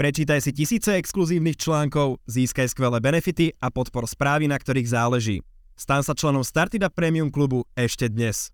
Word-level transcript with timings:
Prečítaj 0.00 0.40
si 0.40 0.56
tisíce 0.56 0.96
exkluzívnych 0.96 1.60
článkov, 1.60 2.24
získaj 2.24 2.72
skvelé 2.72 3.04
benefity 3.04 3.52
a 3.60 3.68
podpor 3.68 4.08
správy, 4.08 4.48
na 4.48 4.56
ktorých 4.56 4.88
záleží. 4.88 5.44
Stan 5.76 6.00
sa 6.00 6.16
členom 6.16 6.40
Startida 6.40 6.88
Premium 6.88 7.28
klubu 7.28 7.68
ešte 7.76 8.08
dnes. 8.08 8.48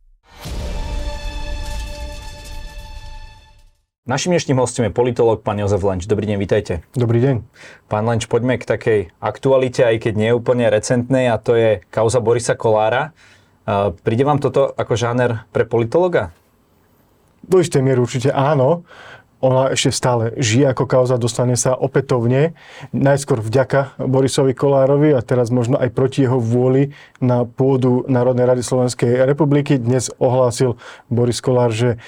Našim 4.10 4.34
dnešným 4.34 4.58
hostom 4.58 4.90
je 4.90 4.98
politolog 4.98 5.46
pán 5.46 5.62
Jozef 5.62 5.86
Lenč. 5.86 6.10
Dobrý 6.10 6.26
deň, 6.26 6.38
vítajte. 6.42 6.82
Dobrý 6.98 7.22
deň. 7.22 7.46
Pán 7.86 8.10
Lenč, 8.10 8.26
poďme 8.26 8.58
k 8.58 8.66
takej 8.66 9.00
aktualite, 9.22 9.86
aj 9.86 10.02
keď 10.02 10.12
nie 10.18 10.34
je 10.34 10.38
úplne 10.42 10.66
recentnej, 10.66 11.30
a 11.30 11.38
to 11.38 11.54
je 11.54 11.78
kauza 11.94 12.18
Borisa 12.18 12.58
Kolára. 12.58 13.14
Príde 14.02 14.26
vám 14.26 14.42
toto 14.42 14.74
ako 14.74 14.98
žáner 14.98 15.46
pre 15.54 15.62
politologa? 15.62 16.34
Do 17.46 17.62
istej 17.62 17.86
miery 17.86 18.02
určite 18.02 18.34
áno 18.34 18.82
ona 19.46 19.70
ešte 19.70 19.94
stále 19.94 20.34
žije 20.34 20.74
ako 20.74 20.84
kauza, 20.90 21.22
dostane 21.22 21.54
sa 21.54 21.78
opätovne, 21.78 22.58
najskôr 22.90 23.38
vďaka 23.38 23.94
Borisovi 24.02 24.58
Kolárovi 24.58 25.14
a 25.14 25.22
teraz 25.22 25.54
možno 25.54 25.78
aj 25.78 25.94
proti 25.94 26.26
jeho 26.26 26.42
vôli 26.42 26.90
na 27.22 27.46
pôdu 27.46 28.02
Národnej 28.10 28.50
rady 28.50 28.66
Slovenskej 28.66 29.22
republiky. 29.22 29.78
Dnes 29.78 30.10
ohlásil 30.18 30.74
Boris 31.06 31.38
Kolár, 31.38 31.70
že 31.70 32.02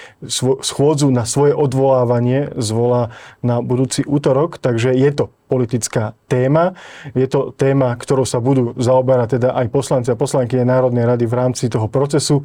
schôdzu 0.61 1.15
na 1.15 1.23
svoje 1.23 1.55
odvolávanie 1.55 2.51
zvolá 2.59 3.15
na 3.39 3.63
budúci 3.63 4.03
útorok, 4.03 4.59
takže 4.59 4.91
je 4.99 5.11
to 5.15 5.38
politická 5.49 6.13
téma. 6.29 6.77
Je 7.17 7.25
to 7.25 7.57
téma, 7.57 7.97
ktorou 7.97 8.29
sa 8.29 8.39
budú 8.39 8.77
zaoberať 8.77 9.41
teda 9.41 9.57
aj 9.57 9.67
poslanci 9.73 10.09
a 10.13 10.21
poslanky 10.21 10.61
Národnej 10.61 11.09
rady 11.09 11.25
v 11.25 11.35
rámci 11.35 11.73
toho 11.73 11.89
procesu 11.89 12.45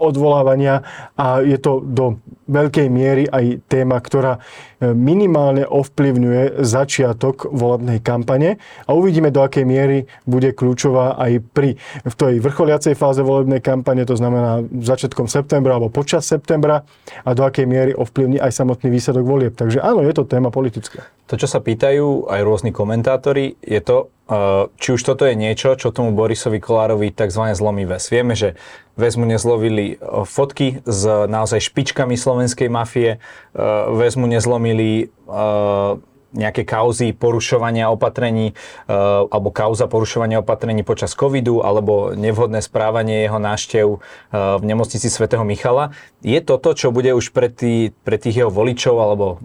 odvolávania 0.00 0.80
a 1.12 1.44
je 1.44 1.60
to 1.60 1.84
do 1.84 2.16
veľkej 2.48 2.88
miery 2.88 3.28
aj 3.28 3.68
téma, 3.68 4.00
ktorá 4.00 4.40
minimálne 4.80 5.66
ovplyvňuje 5.66 6.62
začiatok 6.62 7.50
volebnej 7.50 7.98
kampane 7.98 8.62
a 8.86 8.90
uvidíme, 8.94 9.34
do 9.34 9.42
akej 9.42 9.66
miery 9.66 10.06
bude 10.22 10.54
kľúčová 10.54 11.18
aj 11.18 11.42
pri 11.50 11.74
v 12.06 12.14
tej 12.14 12.34
vrcholiacej 12.38 12.94
fáze 12.94 13.20
volebnej 13.22 13.58
kampane, 13.58 14.06
to 14.06 14.14
znamená 14.14 14.62
začiatkom 14.70 15.26
septembra 15.26 15.74
alebo 15.74 15.90
počas 15.90 16.26
septembra 16.26 16.86
a 17.26 17.30
do 17.34 17.42
akej 17.42 17.66
miery 17.66 17.92
ovplyvní 17.94 18.38
aj 18.38 18.54
samotný 18.54 18.88
výsledok 18.90 19.24
volieb. 19.26 19.54
Takže 19.58 19.82
áno, 19.82 20.06
je 20.06 20.14
to 20.14 20.26
téma 20.26 20.54
politická. 20.54 21.06
To, 21.28 21.36
čo 21.36 21.44
sa 21.44 21.60
pýtajú 21.60 22.30
aj 22.32 22.40
rôzni 22.40 22.72
komentátori, 22.72 23.60
je 23.60 23.84
to, 23.84 24.08
uh, 24.32 24.72
či 24.80 24.96
už 24.96 25.02
toto 25.04 25.28
je 25.28 25.36
niečo, 25.36 25.76
čo 25.76 25.92
tomu 25.92 26.16
Borisovi 26.16 26.56
Kolárovi 26.56 27.12
tzv. 27.12 27.52
zlomí 27.52 27.84
ves. 27.84 28.08
Vieme, 28.08 28.32
že 28.32 28.56
väz 28.98 29.14
mu 29.14 29.24
nezlovili 29.24 29.96
uh, 29.96 30.26
fotky 30.26 30.82
s 30.82 31.06
naozaj 31.06 31.62
špičkami 31.70 32.18
slovenskej 32.18 32.66
mafie, 32.66 33.22
uh, 33.22 33.88
väz 33.94 34.18
mu 34.18 34.26
nezlomili 34.26 35.08
nejaké 36.28 36.68
kauzy 36.68 37.16
porušovania 37.16 37.88
opatrení 37.88 38.52
alebo 38.88 39.48
kauza 39.48 39.88
porušovania 39.88 40.44
opatrení 40.44 40.84
počas 40.84 41.16
covidu 41.16 41.64
alebo 41.64 42.12
nevhodné 42.12 42.60
správanie 42.60 43.24
jeho 43.24 43.40
náštev 43.40 43.86
v 44.32 44.62
nemocnici 44.64 45.08
svätého 45.08 45.40
Michala. 45.44 45.96
Je 46.20 46.36
toto, 46.44 46.76
čo 46.76 46.92
bude 46.92 47.16
už 47.16 47.32
pre, 47.32 47.48
tý, 47.48 47.96
pre 48.04 48.20
tých 48.20 48.44
jeho 48.44 48.52
voličov 48.52 48.96
alebo 49.00 49.40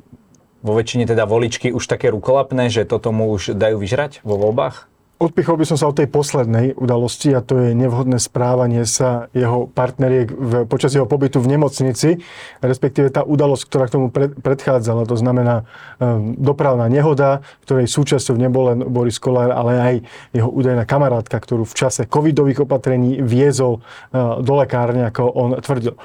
vo 0.64 0.74
väčšine 0.76 1.08
teda 1.08 1.24
voličky 1.24 1.72
už 1.72 1.88
také 1.88 2.12
rukolapné, 2.12 2.68
že 2.68 2.88
toto 2.88 3.12
mu 3.16 3.32
už 3.32 3.56
dajú 3.56 3.80
vyžrať 3.80 4.20
vo 4.24 4.36
voľbách? 4.36 4.93
Odpichol 5.24 5.56
by 5.56 5.64
som 5.64 5.80
sa 5.80 5.88
od 5.88 5.96
tej 5.96 6.12
poslednej 6.12 6.76
udalosti 6.76 7.32
a 7.32 7.40
to 7.40 7.56
je 7.56 7.72
nevhodné 7.72 8.20
správanie 8.20 8.84
sa 8.84 9.32
jeho 9.32 9.72
partneriek 9.72 10.28
v, 10.28 10.52
počas 10.68 10.92
jeho 10.92 11.08
pobytu 11.08 11.40
v 11.40 11.56
nemocnici, 11.56 12.20
respektíve 12.60 13.08
tá 13.08 13.24
udalosť, 13.24 13.64
ktorá 13.64 13.88
k 13.88 13.94
tomu 13.96 14.12
pred, 14.12 14.36
predchádzala, 14.36 15.08
to 15.08 15.16
znamená 15.16 15.64
um, 15.64 16.36
dopravná 16.36 16.92
nehoda, 16.92 17.40
ktorej 17.64 17.88
súčasťou 17.88 18.36
nebol 18.36 18.76
len 18.76 18.80
Boris 18.84 19.16
Kolár, 19.16 19.56
ale 19.56 19.72
aj 19.80 19.96
jeho 20.36 20.52
údajná 20.52 20.84
kamarátka, 20.84 21.40
ktorú 21.40 21.64
v 21.64 21.72
čase 21.72 22.04
covidových 22.04 22.68
opatrení 22.68 23.24
viezol 23.24 23.80
uh, 23.80 24.44
do 24.44 24.60
lekárne, 24.60 25.08
ako 25.08 25.24
on 25.32 25.56
tvrdil. 25.64 25.96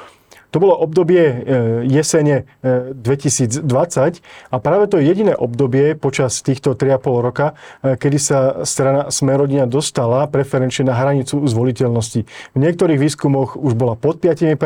To 0.51 0.57
bolo 0.65 0.81
obdobie 0.81 1.25
e, 1.29 1.35
jesene 1.93 2.49
2020 2.65 3.61
e, 3.61 4.25
a 4.49 4.57
práve 4.57 4.89
to 4.89 4.97
je 4.97 5.05
jediné 5.05 5.37
obdobie 5.37 5.93
počas 5.93 6.41
týchto 6.41 6.73
3,5 6.73 7.05
roka, 7.21 7.53
e, 7.85 8.01
kedy 8.01 8.17
sa 8.17 8.39
strana 8.65 9.13
Smerodina 9.13 9.69
dostala 9.69 10.25
preferenčne 10.25 10.89
na 10.89 10.97
hranicu 10.97 11.45
zvoliteľnosti. 11.45 12.21
V 12.57 12.59
niektorých 12.59 12.97
výskumoch 12.97 13.61
už 13.61 13.77
bola 13.77 13.93
pod 13.93 14.25
5%, 14.25 14.57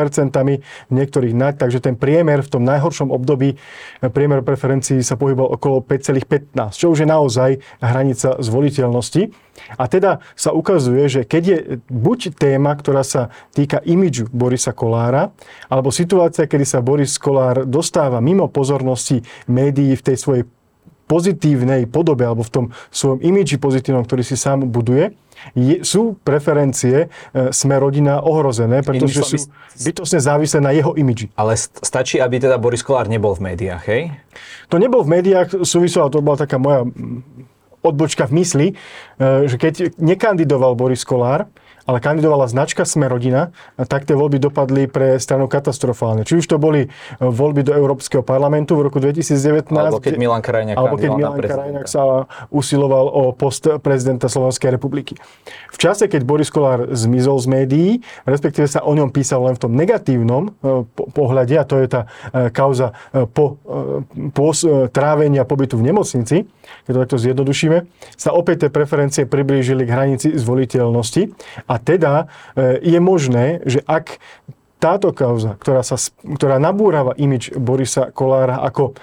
v 0.87 0.93
niektorých 0.93 1.35
nad, 1.35 1.59
takže 1.59 1.83
ten 1.83 1.99
priemer 1.99 2.39
v 2.47 2.49
tom 2.49 2.63
najhoršom 2.63 3.11
období, 3.11 3.59
priemer 3.99 4.39
preferencií 4.39 5.03
sa 5.03 5.19
pohyboval 5.19 5.59
okolo 5.59 5.83
5,15, 5.83 6.79
čo 6.79 6.95
už 6.95 7.03
je 7.03 7.07
naozaj 7.07 7.49
hranica 7.83 8.39
zvoliteľnosti. 8.39 9.35
A 9.77 9.85
teda 9.85 10.19
sa 10.33 10.49
ukazuje, 10.51 11.05
že 11.09 11.21
keď 11.23 11.43
je 11.45 11.57
buď 11.87 12.33
téma, 12.33 12.73
ktorá 12.73 13.05
sa 13.05 13.29
týka 13.53 13.79
imidžu 13.85 14.29
Borisa 14.33 14.73
Kolára, 14.73 15.29
alebo 15.69 15.93
situácia, 15.93 16.49
kedy 16.49 16.65
sa 16.65 16.81
Boris 16.81 17.21
Kolár 17.21 17.63
dostáva 17.69 18.17
mimo 18.17 18.49
pozornosti 18.49 19.21
médií 19.45 19.93
v 19.93 20.05
tej 20.05 20.17
svojej 20.17 20.43
pozitívnej 21.03 21.85
podobe 21.85 22.23
alebo 22.25 22.41
v 22.41 22.51
tom 22.51 22.65
svojom 22.89 23.19
imidži 23.21 23.59
pozitívnom, 23.59 24.07
ktorý 24.07 24.23
si 24.23 24.39
sám 24.39 24.65
buduje, 24.71 25.13
je, 25.51 25.83
sú 25.83 26.15
preferencie 26.23 27.05
e, 27.05 27.51
sme 27.51 27.75
rodina 27.75 28.23
ohrozené, 28.23 28.79
pretože 28.81 29.19
sú 29.21 29.37
bytosne 29.83 30.23
závislé 30.23 30.59
na 30.63 30.71
jeho 30.71 30.95
imidži. 30.95 31.27
Ale 31.35 31.59
stačí, 31.59 32.23
aby 32.23 32.39
teda 32.39 32.55
Boris 32.55 32.81
Kolár 32.81 33.11
nebol 33.11 33.35
v 33.35 33.51
médiách, 33.51 33.83
hej? 33.91 34.15
To 34.71 34.79
nebol 34.79 35.03
v 35.03 35.19
médiách, 35.19 35.67
súviselo, 35.67 36.07
to 36.07 36.23
bola 36.23 36.39
taká 36.39 36.55
moja 36.55 36.87
odbočka 37.83 38.23
v 38.31 38.33
mysli, 38.39 38.67
že 39.21 39.55
keď 39.61 39.95
nekandidoval 39.97 40.73
Boris 40.77 41.05
Kolár, 41.05 41.49
ale 41.83 41.99
kandidovala 41.99 42.47
značka 42.47 42.87
Sme 42.87 43.11
rodina, 43.11 43.51
tak 43.75 44.07
tie 44.07 44.15
voľby 44.15 44.39
dopadli 44.39 44.87
pre 44.87 45.19
stranu 45.19 45.51
katastrofálne. 45.51 46.23
Či 46.23 46.43
už 46.43 46.45
to 46.47 46.57
boli 46.59 46.87
e, 46.87 46.89
voľby 47.19 47.63
do 47.67 47.73
Európskeho 47.75 48.23
parlamentu 48.23 48.79
v 48.79 48.87
roku 48.87 49.03
2019, 49.03 49.71
alebo 49.75 49.99
keď 49.99 50.15
Milan 50.15 50.39
Krajňák, 50.43 50.75
alebo 50.79 50.95
keď 50.95 51.09
Milan 51.15 51.39
Krajňák 51.39 51.87
sa 51.87 52.27
usiloval 52.51 53.11
o 53.11 53.23
post 53.35 53.67
prezidenta 53.83 54.31
Slovenskej 54.31 54.71
republiky. 54.71 55.19
V 55.71 55.77
čase, 55.79 56.07
keď 56.07 56.23
Boris 56.23 56.47
Kolár 56.47 56.87
zmizol 56.95 57.39
z 57.43 57.47
médií, 57.51 57.89
respektíve 58.23 58.67
sa 58.67 58.83
o 58.83 58.91
ňom 58.95 59.11
písal 59.11 59.43
len 59.43 59.59
v 59.59 59.61
tom 59.67 59.73
negatívnom 59.75 60.43
e, 60.47 60.87
pohľade, 61.11 61.55
a 61.59 61.67
to 61.67 61.83
je 61.83 61.87
tá 61.91 62.01
kauza 62.55 62.95
po, 63.35 63.59
po 64.31 64.47
trávenia 64.89 65.43
pobytu 65.43 65.75
v 65.75 65.91
nemocnici, 65.91 66.47
keď 66.87 66.91
to 66.91 66.99
takto 67.03 67.17
zjednodušíme, 67.19 67.77
sa 68.15 68.31
opäť 68.31 68.67
tie 68.67 68.69
preferencie 68.71 69.02
priblížili 69.09 69.83
k 69.83 69.93
hranici 69.93 70.27
zvoliteľnosti. 70.31 71.33
A 71.67 71.75
teda 71.81 72.31
e, 72.55 72.79
je 72.79 72.99
možné, 73.01 73.59
že 73.67 73.83
ak 73.83 74.21
táto 74.83 75.15
kauza, 75.15 75.55
ktorá, 75.55 75.79
sa, 75.79 75.95
ktorá 76.27 76.59
nabúrava 76.59 77.15
imič 77.15 77.55
Borisa 77.55 78.11
Kolára 78.11 78.59
ako 78.59 78.91
e, 78.91 78.93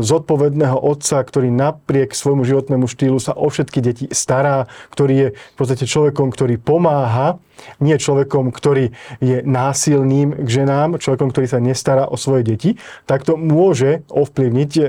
zodpovedného 0.00 0.80
otca, 0.80 1.20
ktorý 1.20 1.52
napriek 1.52 2.16
svojmu 2.16 2.48
životnému 2.48 2.88
štýlu 2.88 3.20
sa 3.20 3.36
o 3.36 3.52
všetky 3.52 3.84
deti 3.84 4.04
stará, 4.08 4.64
ktorý 4.88 5.14
je 5.20 5.28
v 5.36 5.56
podstate 5.60 5.84
človekom, 5.84 6.32
ktorý 6.32 6.56
pomáha, 6.56 7.36
nie 7.76 8.00
človekom, 8.00 8.48
ktorý 8.48 8.96
je 9.20 9.44
násilným 9.44 10.32
k 10.32 10.48
ženám, 10.48 10.96
človekom, 10.96 11.28
ktorý 11.28 11.44
sa 11.44 11.60
nestará 11.60 12.08
o 12.08 12.16
svoje 12.16 12.48
deti, 12.48 12.70
tak 13.04 13.28
to 13.28 13.36
môže 13.36 14.08
ovplyvniť 14.08 14.70
e, 14.80 14.84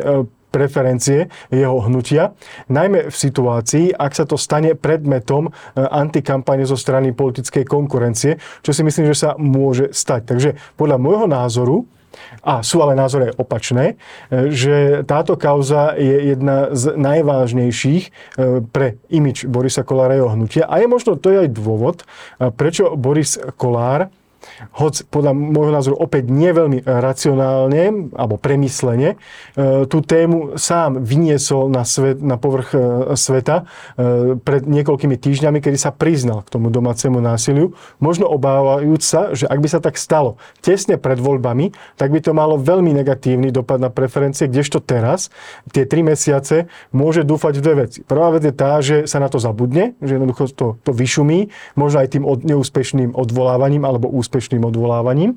preferencie 0.49 1.29
jeho 1.53 1.77
hnutia, 1.85 2.33
najmä 2.69 3.09
v 3.09 3.15
situácii, 3.15 3.93
ak 3.95 4.11
sa 4.17 4.25
to 4.25 4.35
stane 4.35 4.73
predmetom 4.73 5.49
e, 5.49 5.51
antikampane 5.79 6.65
zo 6.65 6.75
strany 6.75 7.13
politickej 7.13 7.65
konkurencie, 7.65 8.41
čo 8.65 8.71
si 8.73 8.81
myslím, 8.81 9.09
že 9.13 9.17
sa 9.17 9.29
môže 9.37 9.93
stať. 9.93 10.21
Takže 10.25 10.49
podľa 10.75 10.97
môjho 10.97 11.27
názoru, 11.29 11.85
a 12.43 12.65
sú 12.65 12.81
ale 12.81 12.97
názory 12.97 13.31
opačné, 13.37 13.95
e, 14.27 14.49
že 14.49 15.05
táto 15.05 15.37
kauza 15.37 15.93
je 15.95 16.33
jedna 16.33 16.73
z 16.73 16.97
najvážnejších 16.97 18.03
e, 18.05 18.11
pre 18.65 18.97
imič 19.13 19.45
Borisa 19.45 19.85
Kolára 19.85 20.17
jeho 20.17 20.33
hnutia. 20.33 20.65
A 20.65 20.81
je 20.81 20.87
možno 20.89 21.15
to 21.15 21.31
aj 21.31 21.53
dôvod, 21.53 22.03
prečo 22.57 22.97
Boris 22.97 23.37
Kolár 23.55 24.09
hoď 24.77 25.07
podľa 25.09 25.31
môjho 25.35 25.73
názoru 25.73 25.95
opäť 25.99 26.29
nie 26.31 26.49
veľmi 26.49 26.85
racionálne 26.85 28.13
alebo 28.15 28.35
premyslene, 28.39 29.15
e, 29.15 29.17
tú 29.85 29.99
tému 30.01 30.57
sám 30.57 31.01
vyniesol 31.03 31.69
na, 31.69 31.83
svet, 31.83 32.23
na 32.23 32.39
povrch 32.39 32.73
e, 32.73 32.79
sveta 33.13 33.63
e, 33.99 34.35
pred 34.39 34.65
niekoľkými 34.65 35.15
týždňami, 35.19 35.59
kedy 35.59 35.77
sa 35.77 35.91
priznal 35.93 36.45
k 36.45 36.53
tomu 36.53 36.73
domácemu 36.73 37.19
násiliu, 37.19 37.75
možno 38.01 38.27
obávajúc 38.31 39.01
sa, 39.03 39.21
že 39.35 39.45
ak 39.45 39.59
by 39.59 39.67
sa 39.67 39.79
tak 39.83 39.99
stalo 39.99 40.39
tesne 40.63 40.95
pred 40.95 41.19
voľbami, 41.19 41.75
tak 41.99 42.09
by 42.09 42.19
to 42.23 42.31
malo 42.31 42.55
veľmi 42.57 42.95
negatívny 42.95 43.51
dopad 43.51 43.77
na 43.77 43.91
preferencie, 43.91 44.47
kdežto 44.47 44.79
teraz, 44.79 45.29
tie 45.69 45.83
tri 45.83 46.01
mesiace, 46.01 46.71
môže 46.95 47.27
dúfať 47.27 47.59
v 47.59 47.63
dve 47.63 47.75
veci. 47.85 47.99
Prvá 48.03 48.31
vec 48.33 48.43
je 48.47 48.53
tá, 48.55 48.79
že 48.79 49.05
sa 49.05 49.19
na 49.19 49.27
to 49.27 49.37
zabudne, 49.37 49.93
že 49.99 50.15
jednoducho 50.15 50.49
to, 50.55 50.67
to 50.81 50.91
vyšumí, 50.95 51.51
možno 51.75 52.01
aj 52.01 52.09
tým 52.15 52.23
od, 52.25 52.41
neúspešným 52.41 53.13
odvolávaním 53.13 53.83
alebo 53.83 54.09
úspešným 54.09 54.38
úspešným 54.39 54.63
odvolávaním. 54.63 55.35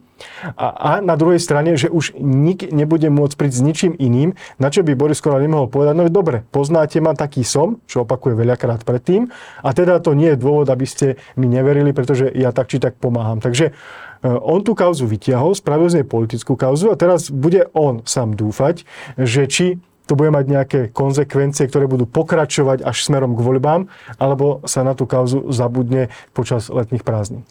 A, 0.55 0.71
a 0.71 0.91
na 1.03 1.19
druhej 1.19 1.43
strane, 1.43 1.75
že 1.75 1.91
už 1.91 2.15
nik 2.23 2.71
nebude 2.71 3.11
môcť 3.11 3.35
prísť 3.35 3.59
s 3.59 3.67
ničím 3.67 3.93
iným, 3.99 4.39
na 4.63 4.71
čo 4.71 4.87
by 4.87 4.95
Boris 4.95 5.19
Kolár 5.19 5.43
nemohol 5.43 5.67
povedať, 5.67 5.99
no 5.99 6.07
dobre, 6.07 6.47
poznáte 6.55 7.03
ma, 7.03 7.19
taký 7.19 7.43
som, 7.43 7.83
čo 7.91 8.07
opakuje 8.07 8.39
veľakrát 8.39 8.87
predtým, 8.87 9.35
a 9.67 9.75
teda 9.75 9.99
to 9.99 10.15
nie 10.15 10.31
je 10.33 10.39
dôvod, 10.39 10.71
aby 10.71 10.87
ste 10.87 11.19
mi 11.35 11.51
neverili, 11.51 11.91
pretože 11.91 12.31
ja 12.31 12.55
tak 12.55 12.71
či 12.71 12.79
tak 12.79 13.03
pomáham. 13.03 13.43
Takže 13.43 13.71
e, 13.71 14.31
on 14.31 14.63
tú 14.63 14.79
kauzu 14.79 15.11
vytiahol, 15.11 15.59
spravil 15.59 15.91
z 15.91 16.01
nej 16.01 16.07
politickú 16.07 16.55
kauzu 16.55 16.95
a 16.95 16.97
teraz 16.97 17.27
bude 17.27 17.67
on 17.75 18.07
sám 18.07 18.39
dúfať, 18.39 18.87
že 19.19 19.51
či 19.51 19.67
to 20.07 20.19
bude 20.19 20.35
mať 20.35 20.45
nejaké 20.45 20.81
konsekvencie, 20.91 21.67
ktoré 21.71 21.87
budú 21.87 22.05
pokračovať 22.11 22.83
až 22.83 22.97
smerom 23.07 23.39
k 23.39 23.41
voľbám, 23.41 23.81
alebo 24.19 24.61
sa 24.67 24.83
na 24.83 24.99
tú 24.99 25.07
kauzu 25.07 25.49
zabudne 25.55 26.11
počas 26.35 26.69
letných 26.69 27.07
prázdnin. 27.07 27.47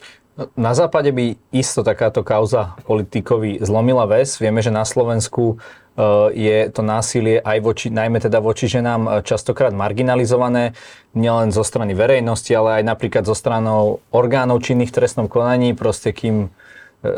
Na 0.55 0.71
západe 0.71 1.11
by 1.11 1.35
isto 1.51 1.83
takáto 1.83 2.23
kauza 2.23 2.79
politikovi 2.87 3.59
zlomila 3.59 4.07
väz. 4.07 4.39
Vieme, 4.39 4.63
že 4.63 4.71
na 4.71 4.87
Slovensku 4.87 5.59
e, 5.59 6.05
je 6.31 6.57
to 6.71 6.81
násilie 6.87 7.43
aj 7.43 7.59
voči, 7.59 7.87
najmä 7.91 8.23
teda 8.23 8.39
voči 8.39 8.71
ženám 8.71 9.01
e, 9.05 9.09
častokrát 9.27 9.75
marginalizované, 9.75 10.71
nielen 11.11 11.51
zo 11.51 11.67
strany 11.67 11.91
verejnosti, 11.91 12.47
ale 12.55 12.79
aj 12.79 12.83
napríklad 12.95 13.27
zo 13.27 13.35
stranou 13.35 13.99
orgánov 14.07 14.63
činných 14.63 14.95
v 14.95 15.03
trestnom 15.03 15.27
konaní, 15.27 15.75
proste 15.75 16.15
kým 16.15 16.47
e, 16.47 16.49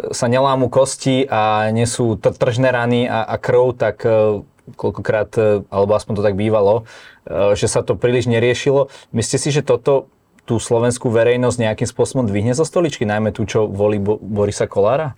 sa 0.09 0.25
nelámu 0.25 0.73
kosti 0.73 1.29
a 1.29 1.69
nesú 1.69 2.17
tržné 2.17 2.73
rany 2.73 3.05
a, 3.05 3.29
a 3.29 3.37
krv, 3.37 3.77
tak 3.77 4.01
koľkokrát, 4.73 5.35
alebo 5.69 5.91
aspoň 5.93 6.13
to 6.17 6.23
tak 6.23 6.39
bývalo, 6.39 6.87
že 7.27 7.67
sa 7.67 7.83
to 7.83 7.99
príliš 7.99 8.31
neriešilo. 8.31 8.87
Myslíte 9.11 9.39
si, 9.43 9.49
že 9.51 9.59
toto 9.59 10.07
tú 10.43 10.59
slovenskú 10.59 11.07
verejnosť 11.07 11.57
nejakým 11.59 11.87
spôsobom 11.87 12.27
dvihne 12.27 12.51
zo 12.51 12.67
stoličky, 12.67 13.07
najmä 13.07 13.31
tú, 13.31 13.47
čo 13.47 13.63
volí 13.67 13.99
Bo- 13.99 14.19
Borisa 14.19 14.67
Kolára? 14.67 15.15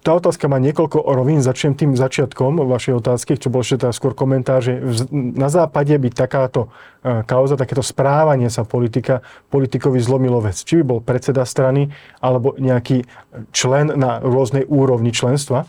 Tá 0.00 0.16
otázka 0.16 0.48
má 0.48 0.56
niekoľko 0.56 1.12
rovín. 1.12 1.44
Začnem 1.44 1.76
tým 1.76 1.92
začiatkom 1.92 2.64
vašej 2.64 3.04
otázky, 3.04 3.36
čo 3.36 3.52
bol 3.52 3.60
ešte 3.60 3.84
teda 3.84 3.92
skôr 3.92 4.16
komentár, 4.16 4.64
že 4.64 4.80
na 5.12 5.52
západe 5.52 5.92
by 5.92 6.08
takáto 6.08 6.72
kauza, 7.02 7.56
takéto 7.56 7.80
správanie 7.80 8.52
sa 8.52 8.68
politika, 8.68 9.24
politikovi 9.48 10.00
zlomilo 10.00 10.40
vec. 10.44 10.60
Či 10.60 10.80
by 10.80 10.84
bol 10.84 11.00
predseda 11.00 11.48
strany, 11.48 11.88
alebo 12.20 12.56
nejaký 12.60 13.08
člen 13.50 13.92
na 13.96 14.20
rôznej 14.20 14.68
úrovni 14.68 15.14
členstva. 15.14 15.64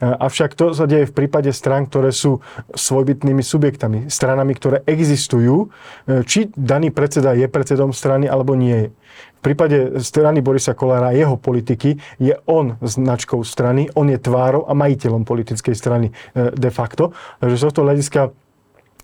Avšak 0.00 0.56
to 0.56 0.72
sa 0.72 0.88
deje 0.88 1.12
v 1.12 1.16
prípade 1.16 1.52
strán, 1.52 1.84
ktoré 1.84 2.08
sú 2.08 2.40
svojbytnými 2.72 3.44
subjektami, 3.44 4.08
stranami, 4.08 4.56
ktoré 4.56 4.80
existujú, 4.88 5.68
e, 5.68 6.24
či 6.24 6.48
daný 6.56 6.88
predseda 6.88 7.36
je 7.36 7.44
predsedom 7.44 7.92
strany 7.92 8.24
alebo 8.24 8.56
nie 8.56 8.88
je. 8.88 8.90
V 9.36 9.40
prípade 9.44 10.00
strany 10.00 10.40
Borisa 10.40 10.72
Kolára 10.72 11.12
jeho 11.12 11.36
politiky 11.36 12.00
je 12.16 12.32
on 12.48 12.80
značkou 12.80 13.44
strany, 13.44 13.92
on 13.92 14.08
je 14.08 14.16
tvárou 14.16 14.64
a 14.64 14.72
majiteľom 14.72 15.28
politickej 15.28 15.76
strany 15.76 16.08
e, 16.08 16.48
de 16.56 16.70
facto. 16.72 17.12
Takže 17.44 17.60
z 17.60 17.64
tohto 17.68 17.84
hľadiska 17.84 18.32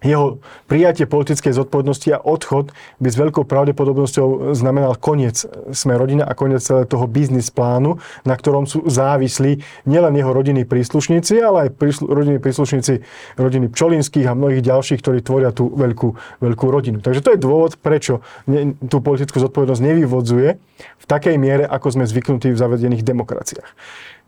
jeho 0.06 0.38
prijatie 0.70 1.04
politickej 1.10 1.52
zodpovednosti 1.52 2.08
a 2.14 2.22
odchod 2.22 2.70
by 3.02 3.08
s 3.10 3.16
veľkou 3.18 3.42
pravdepodobnosťou 3.42 4.54
znamenal 4.54 4.94
koniec 4.94 5.42
sme 5.74 5.98
rodina 5.98 6.22
a 6.22 6.38
koniec 6.38 6.62
toho 6.62 7.06
biznis 7.10 7.50
plánu, 7.50 7.98
na 8.22 8.38
ktorom 8.38 8.70
sú 8.70 8.86
závislí 8.86 9.60
nielen 9.90 10.14
jeho 10.14 10.30
rodinní 10.30 10.62
príslušníci, 10.62 11.42
ale 11.42 11.68
aj 11.68 11.70
príslu, 11.74 12.06
rodinní 12.06 12.38
príslušníci 12.38 13.02
rodiny 13.36 13.66
Pčolinských 13.68 14.30
a 14.30 14.38
mnohých 14.38 14.62
ďalších, 14.62 15.02
ktorí 15.02 15.18
tvoria 15.26 15.50
tú 15.50 15.68
veľkú, 15.74 16.40
veľkú 16.40 16.66
rodinu. 16.70 17.02
Takže 17.02 17.20
to 17.20 17.30
je 17.34 17.42
dôvod, 17.42 17.74
prečo 17.82 18.22
tú 18.86 19.02
politickú 19.02 19.42
zodpovednosť 19.42 19.82
nevyvodzuje 19.82 20.48
v 20.76 21.04
takej 21.04 21.36
miere, 21.36 21.64
ako 21.66 21.98
sme 21.98 22.04
zvyknutí 22.06 22.54
v 22.54 22.60
zavedených 22.60 23.02
demokraciách. 23.02 23.68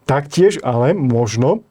Taktiež 0.09 0.59
ale 0.65 0.97
možno 0.97 1.63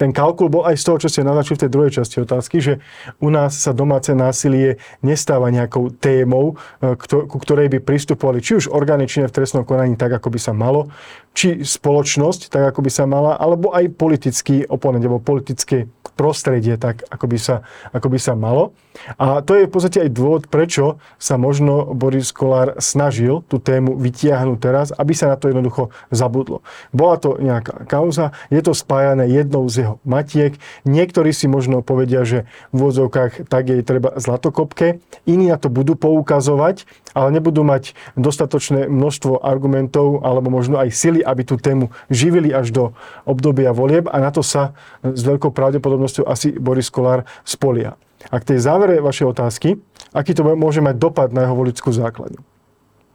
ten 0.00 0.10
kalkul 0.16 0.48
bol 0.48 0.64
aj 0.64 0.80
z 0.80 0.84
toho, 0.88 0.96
čo 1.04 1.08
ste 1.12 1.26
naznačili 1.26 1.60
v 1.60 1.62
tej 1.66 1.72
druhej 1.72 1.92
časti 2.00 2.16
otázky, 2.24 2.56
že 2.64 2.80
u 3.20 3.28
nás 3.28 3.60
sa 3.60 3.76
domáce 3.76 4.16
násilie 4.16 4.80
nestáva 5.04 5.52
nejakou 5.52 5.92
témou, 5.92 6.56
e, 6.80 6.96
ku 7.28 7.36
ktorej 7.36 7.68
by 7.68 7.78
pristupovali 7.84 8.40
či 8.40 8.56
už 8.56 8.72
orgány 8.72 9.04
v 9.04 9.28
trestnom 9.28 9.68
konaní 9.68 10.00
tak, 10.00 10.16
ako 10.16 10.32
by 10.32 10.40
sa 10.40 10.52
malo, 10.56 10.88
či 11.36 11.60
spoločnosť 11.60 12.48
tak, 12.48 12.72
ako 12.72 12.80
by 12.86 12.90
sa 12.94 13.04
mala, 13.04 13.36
alebo 13.36 13.74
aj 13.74 13.92
politický 13.98 14.64
oponent, 14.70 15.02
alebo 15.04 15.20
politické 15.20 15.90
prostredie 16.14 16.78
tak, 16.78 17.02
ako 17.10 17.26
by 17.26 17.38
sa, 17.38 17.66
ako 17.90 18.06
by 18.06 18.18
sa 18.22 18.32
malo. 18.38 18.72
A 19.18 19.42
to 19.42 19.58
je 19.58 19.66
v 19.66 19.72
podstate 19.74 19.98
aj 20.06 20.14
dôvod, 20.14 20.42
prečo 20.46 21.02
sa 21.18 21.34
možno 21.34 21.90
Boris 21.90 22.30
Kolár 22.30 22.78
snažil 22.78 23.42
tú 23.50 23.58
tému 23.58 23.98
vytiahnuť 23.98 24.58
teraz, 24.62 24.86
aby 24.94 25.12
sa 25.12 25.34
na 25.34 25.36
to 25.36 25.50
jednoducho 25.50 25.90
zabudlo. 26.14 26.62
Bola 26.94 27.18
to 27.18 27.42
nejaká 27.42 27.82
kauza, 27.90 28.30
je 28.54 28.62
to 28.62 28.70
spájané 28.70 29.26
jednou 29.34 29.66
z 29.66 29.74
jeho 29.82 29.94
matiek. 30.06 30.54
Niektorí 30.86 31.34
si 31.34 31.50
možno 31.50 31.82
povedia, 31.82 32.22
že 32.22 32.46
v 32.70 32.86
úvodzovkách 32.86 33.50
tak 33.50 33.74
jej 33.74 33.82
treba 33.82 34.14
zlatokopke, 34.14 35.02
iní 35.26 35.50
na 35.50 35.58
to 35.58 35.66
budú 35.66 35.98
poukazovať, 35.98 36.86
ale 37.14 37.34
nebudú 37.34 37.66
mať 37.66 37.98
dostatočné 38.14 38.86
množstvo 38.86 39.42
argumentov 39.42 40.22
alebo 40.22 40.54
možno 40.54 40.78
aj 40.78 40.94
sily, 40.94 41.20
aby 41.22 41.42
tú 41.42 41.58
tému 41.58 41.90
živili 42.06 42.54
až 42.54 42.70
do 42.70 42.84
obdobia 43.26 43.74
volieb 43.74 44.06
a 44.06 44.22
na 44.22 44.30
to 44.30 44.46
sa 44.46 44.78
s 45.02 45.20
veľkou 45.26 45.50
pravdepodobnosťou 45.50 46.24
asi 46.30 46.54
Boris 46.54 46.90
Kolár 46.90 47.26
spolia. 47.42 47.98
A 48.32 48.40
k 48.40 48.54
tej 48.54 48.58
závere 48.64 49.04
vašej 49.04 49.26
otázky, 49.36 49.76
aký 50.16 50.32
to 50.32 50.46
môže 50.56 50.80
mať 50.80 50.96
dopad 50.96 51.28
na 51.34 51.44
jeho 51.44 51.58
volickú 51.58 51.92
základňu. 51.92 52.40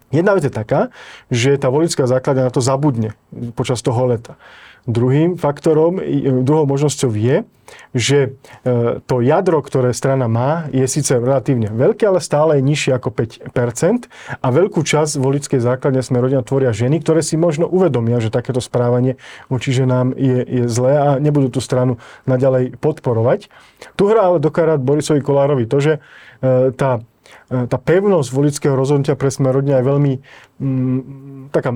Jedna 0.09 0.33
vec 0.33 0.41
je 0.41 0.53
taká, 0.53 0.89
že 1.29 1.53
tá 1.61 1.69
volická 1.69 2.09
základňa 2.09 2.49
na 2.49 2.53
to 2.53 2.65
zabudne 2.65 3.13
počas 3.53 3.85
toho 3.85 4.09
leta. 4.09 4.41
Druhým 4.89 5.37
faktorom, 5.37 6.01
druhou 6.41 6.65
možnosťou 6.65 7.13
je, 7.13 7.45
že 7.93 8.19
e, 8.25 8.29
to 9.05 9.21
jadro, 9.21 9.61
ktoré 9.61 9.93
strana 9.93 10.29
má, 10.29 10.69
je 10.69 10.85
síce 10.85 11.13
relatívne 11.13 11.69
veľké, 11.73 12.05
ale 12.05 12.21
stále 12.21 12.57
je 12.57 12.63
nižšie 12.65 12.91
ako 12.97 13.09
5% 13.13 14.09
a 14.41 14.47
veľkú 14.49 14.81
časť 14.81 15.17
volickej 15.17 15.59
základne 15.61 16.01
sme 16.01 16.21
rodina 16.21 16.45
tvoria 16.45 16.73
ženy, 16.73 17.01
ktoré 17.01 17.25
si 17.25 17.37
možno 17.37 17.65
uvedomia, 17.69 18.21
že 18.21 18.33
takéto 18.33 18.61
správanie 18.61 19.17
voči 19.49 19.73
ženám 19.73 20.13
je, 20.17 20.41
je 20.45 20.63
zlé 20.69 20.93
a 20.97 21.07
nebudú 21.17 21.49
tú 21.49 21.61
stranu 21.61 21.97
naďalej 22.29 22.77
podporovať. 22.77 23.49
Tu 23.97 24.03
hrá 24.05 24.33
ale 24.33 24.37
dokarát 24.41 24.81
Borisovi 24.81 25.21
Kolárovi 25.21 25.65
to, 25.65 25.77
že 25.81 25.93
e, 25.97 26.73
tá 26.73 27.01
e, 27.49 27.65
tá 27.65 27.77
pevnosť 27.77 28.29
volického 28.29 28.73
rozhodnutia 28.77 29.17
pre 29.17 29.33
sme 29.33 29.49
rodina 29.49 29.81
je 29.81 29.89
veľmi 29.89 30.13
mm, 30.61 30.99
taká 31.53 31.73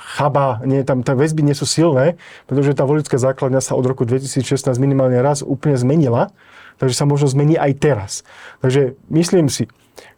chaba, 0.00 0.64
nie, 0.64 0.80
tam 0.82 1.04
tie 1.04 1.12
väzby 1.12 1.44
nie 1.44 1.52
sú 1.52 1.68
silné, 1.68 2.16
pretože 2.48 2.72
tá 2.72 2.88
voličská 2.88 3.20
základňa 3.20 3.60
sa 3.60 3.76
od 3.76 3.84
roku 3.84 4.08
2016 4.08 4.72
minimálne 4.80 5.20
raz 5.20 5.44
úplne 5.44 5.76
zmenila, 5.76 6.32
takže 6.80 6.96
sa 6.96 7.04
možno 7.04 7.28
zmení 7.28 7.60
aj 7.60 7.72
teraz. 7.76 8.12
Takže 8.64 8.96
myslím 9.12 9.52
si, 9.52 9.68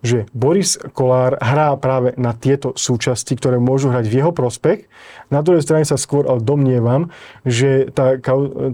že 0.02 0.30
Boris 0.30 0.78
Kolár 0.94 1.34
hrá 1.42 1.74
práve 1.78 2.14
na 2.14 2.30
tieto 2.34 2.74
súčasti, 2.78 3.34
ktoré 3.34 3.58
môžu 3.58 3.90
hrať 3.90 4.06
v 4.06 4.18
jeho 4.22 4.30
prospech. 4.30 4.86
Na 5.30 5.42
druhej 5.42 5.66
strane 5.66 5.82
sa 5.82 5.98
skôr 5.98 6.30
ale 6.30 6.42
domnievam, 6.42 7.10
že 7.42 7.90
tá, 7.90 8.18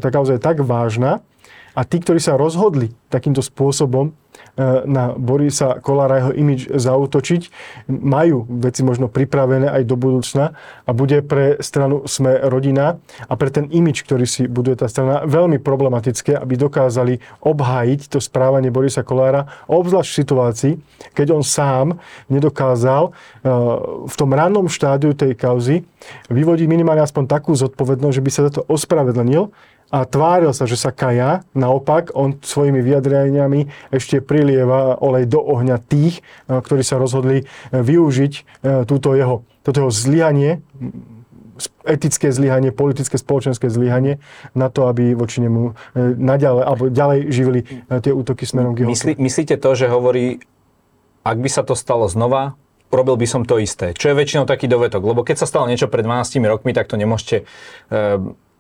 tá 0.01 0.09
kauza 0.13 0.37
je 0.37 0.43
tak 0.43 0.61
vážna 0.61 1.25
a 1.79 1.81
tí, 1.87 2.03
ktorí 2.03 2.19
sa 2.19 2.35
rozhodli 2.35 2.91
takýmto 3.07 3.39
spôsobom 3.39 4.11
E, 4.59 4.83
na 4.91 5.15
Borisa 5.15 5.79
Kolára 5.79 6.19
jeho 6.19 6.33
imič 6.35 6.67
zautočiť. 6.67 7.43
Majú 7.95 8.43
veci 8.59 8.83
možno 8.83 9.07
pripravené 9.07 9.71
aj 9.71 9.83
do 9.87 9.95
budúcna 9.95 10.59
a 10.83 10.91
bude 10.91 11.23
pre 11.23 11.63
stranu 11.63 12.11
Sme 12.11 12.43
rodina 12.43 12.99
a 13.31 13.33
pre 13.39 13.55
ten 13.55 13.71
imič, 13.71 14.03
ktorý 14.03 14.27
si 14.27 14.51
buduje 14.51 14.83
tá 14.83 14.91
strana, 14.91 15.23
veľmi 15.31 15.63
problematické, 15.63 16.35
aby 16.35 16.59
dokázali 16.59 17.23
obhájiť 17.47 18.11
to 18.11 18.19
správanie 18.19 18.75
Borisa 18.75 19.07
Kolára, 19.07 19.47
obzvlášť 19.71 20.11
v 20.11 20.21
situácii, 20.27 20.73
keď 21.15 21.39
on 21.39 21.43
sám 21.47 22.03
nedokázal 22.27 23.11
e, 23.11 23.13
v 24.11 24.15
tom 24.19 24.31
rannom 24.35 24.67
štádiu 24.67 25.15
tej 25.15 25.39
kauzy 25.39 25.87
vyvodiť 26.35 26.67
minimálne 26.67 27.07
aspoň 27.07 27.31
takú 27.31 27.55
zodpovednosť, 27.55 28.15
že 28.15 28.25
by 28.27 28.31
sa 28.35 28.43
za 28.51 28.53
to 28.59 28.63
ospravedlnil 28.67 29.55
a 29.89 30.05
tváril 30.05 30.53
sa, 30.53 30.69
že 30.69 30.77
sa 30.77 30.93
kaja. 30.93 31.45
Naopak, 31.57 32.13
on 32.13 32.37
svojimi 32.37 32.85
vyjadreniami 32.85 33.73
ešte 33.89 34.21
prilieva 34.21 35.01
olej 35.01 35.25
do 35.29 35.41
ohňa 35.41 35.81
tých, 35.81 36.21
eh, 36.21 36.61
ktorí 36.61 36.85
sa 36.85 37.01
rozhodli 37.01 37.45
eh, 37.45 37.47
využiť 37.73 38.33
eh, 38.37 38.85
túto 38.85 39.17
jeho, 39.17 39.49
toto 39.65 39.77
jeho 39.85 39.93
zlyhanie, 39.93 40.61
etické 41.83 42.31
zlyhanie, 42.31 42.71
politické, 42.71 43.19
spoločenské 43.19 43.67
zlyhanie 43.67 44.23
na 44.55 44.71
to, 44.71 44.87
aby 44.87 45.11
voči 45.19 45.43
nemu 45.43 45.75
naďalej, 46.15 46.63
alebo 46.63 46.85
ďalej 46.87 47.19
živili 47.35 47.61
tie 47.91 48.15
útoky 48.15 48.47
smerom 48.47 48.79
k 48.79 48.87
jeho. 48.87 48.95
Myslí, 48.95 49.13
myslíte 49.19 49.59
to, 49.59 49.75
že 49.75 49.91
hovorí, 49.91 50.39
ak 51.27 51.35
by 51.43 51.51
sa 51.51 51.67
to 51.67 51.75
stalo 51.75 52.07
znova, 52.07 52.55
robil 52.95 53.19
by 53.19 53.27
som 53.27 53.43
to 53.43 53.59
isté. 53.59 53.91
Čo 53.91 54.15
je 54.15 54.19
väčšinou 54.23 54.47
taký 54.47 54.71
dovetok, 54.71 55.03
lebo 55.03 55.27
keď 55.27 55.43
sa 55.43 55.51
stalo 55.51 55.67
niečo 55.67 55.91
pred 55.91 56.07
12 56.07 56.39
rokmi, 56.47 56.71
tak 56.71 56.87
to 56.87 56.95
nemôžete 56.95 57.43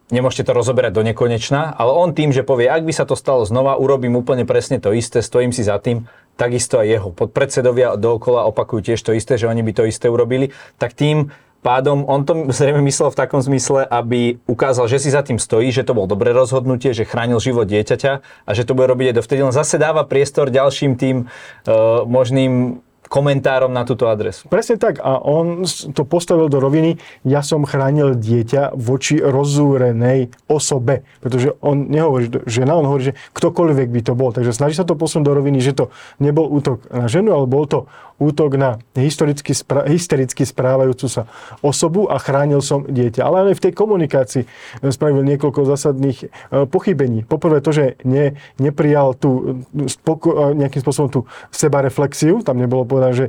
nemôžete 0.08 0.48
to 0.48 0.56
rozoberať 0.56 0.92
do 0.96 1.02
nekonečna, 1.04 1.76
ale 1.76 1.92
on 1.92 2.16
tým, 2.16 2.32
že 2.32 2.46
povie, 2.46 2.68
ak 2.68 2.84
by 2.84 2.92
sa 2.92 3.04
to 3.04 3.16
stalo 3.16 3.44
znova, 3.44 3.76
urobím 3.76 4.16
úplne 4.16 4.48
presne 4.48 4.80
to 4.80 4.92
isté, 4.96 5.20
stojím 5.20 5.52
si 5.52 5.64
za 5.64 5.76
tým, 5.76 6.08
takisto 6.38 6.80
aj 6.80 6.86
jeho 6.86 7.08
podpredsedovia 7.12 7.98
dookola 7.98 8.46
opakujú 8.48 8.92
tiež 8.92 9.00
to 9.02 9.12
isté, 9.12 9.36
že 9.36 9.50
oni 9.50 9.60
by 9.60 9.72
to 9.74 9.84
isté 9.84 10.06
urobili, 10.08 10.54
tak 10.78 10.94
tým 10.94 11.34
pádom 11.60 12.06
on 12.06 12.22
to 12.22 12.46
zrejme 12.58 12.80
myslel 12.86 13.10
v 13.10 13.18
takom 13.18 13.42
zmysle, 13.42 13.84
aby 13.84 14.38
ukázal, 14.46 14.86
že 14.86 15.02
si 15.02 15.10
za 15.12 15.20
tým 15.26 15.36
stojí, 15.36 15.68
že 15.74 15.84
to 15.84 15.92
bol 15.92 16.06
dobré 16.06 16.30
rozhodnutie, 16.32 16.94
že 16.94 17.04
chránil 17.04 17.42
život 17.42 17.68
dieťaťa 17.68 18.12
a 18.46 18.50
že 18.54 18.64
to 18.64 18.72
bude 18.72 18.88
robiť 18.88 19.12
aj 19.12 19.16
dovtedy. 19.18 19.40
On 19.44 19.54
zase 19.54 19.76
dáva 19.76 20.06
priestor 20.06 20.48
ďalším 20.48 20.96
tým 20.96 21.16
uh, 21.26 22.06
možným 22.06 22.80
komentárom 23.08 23.72
na 23.72 23.82
túto 23.88 24.06
adresu. 24.06 24.46
Presne 24.52 24.76
tak. 24.76 25.00
A 25.00 25.18
on 25.18 25.64
to 25.96 26.04
postavil 26.04 26.52
do 26.52 26.60
roviny, 26.60 27.00
ja 27.24 27.40
som 27.40 27.64
chránil 27.64 28.14
dieťa 28.14 28.76
voči 28.76 29.18
rozúrenej 29.18 30.32
osobe. 30.46 31.02
Pretože 31.24 31.56
on 31.64 31.88
nehovorí, 31.88 32.28
že 32.28 32.60
žena, 32.60 32.76
on 32.76 32.86
hovorí, 32.86 33.12
že 33.12 33.18
ktokoľvek 33.32 33.88
by 33.88 34.00
to 34.04 34.12
bol. 34.12 34.30
Takže 34.30 34.52
snaží 34.52 34.76
sa 34.76 34.84
to 34.84 34.94
posunúť 34.94 35.26
do 35.26 35.34
roviny, 35.34 35.58
že 35.64 35.72
to 35.74 35.90
nebol 36.20 36.46
útok 36.46 36.84
na 36.92 37.08
ženu, 37.08 37.32
ale 37.32 37.48
bol 37.48 37.64
to 37.64 37.88
útok 38.18 38.58
na 38.58 38.82
historicky, 38.98 39.54
spra- 39.54 39.86
hystericky 39.86 40.42
správajúcu 40.42 41.06
sa 41.06 41.30
osobu 41.62 42.10
a 42.10 42.18
chránil 42.18 42.58
som 42.58 42.82
dieťa. 42.82 43.22
Ale 43.22 43.54
aj 43.54 43.62
v 43.62 43.64
tej 43.70 43.72
komunikácii 43.78 44.42
spravil 44.90 45.22
niekoľko 45.22 45.70
zásadných 45.70 46.18
e, 46.26 46.28
pochybení. 46.66 47.22
Poprvé 47.22 47.62
to, 47.62 47.70
že 47.70 47.94
ne, 48.02 48.34
neprijal 48.58 49.14
tú, 49.14 49.62
spoko- 49.86 50.50
e, 50.50 50.58
nejakým 50.58 50.82
spôsobom 50.82 51.08
tú 51.08 51.20
sebareflexiu, 51.54 52.42
tam 52.42 52.58
nebolo 52.58 52.82
povedané, 52.98 53.14
že 53.14 53.26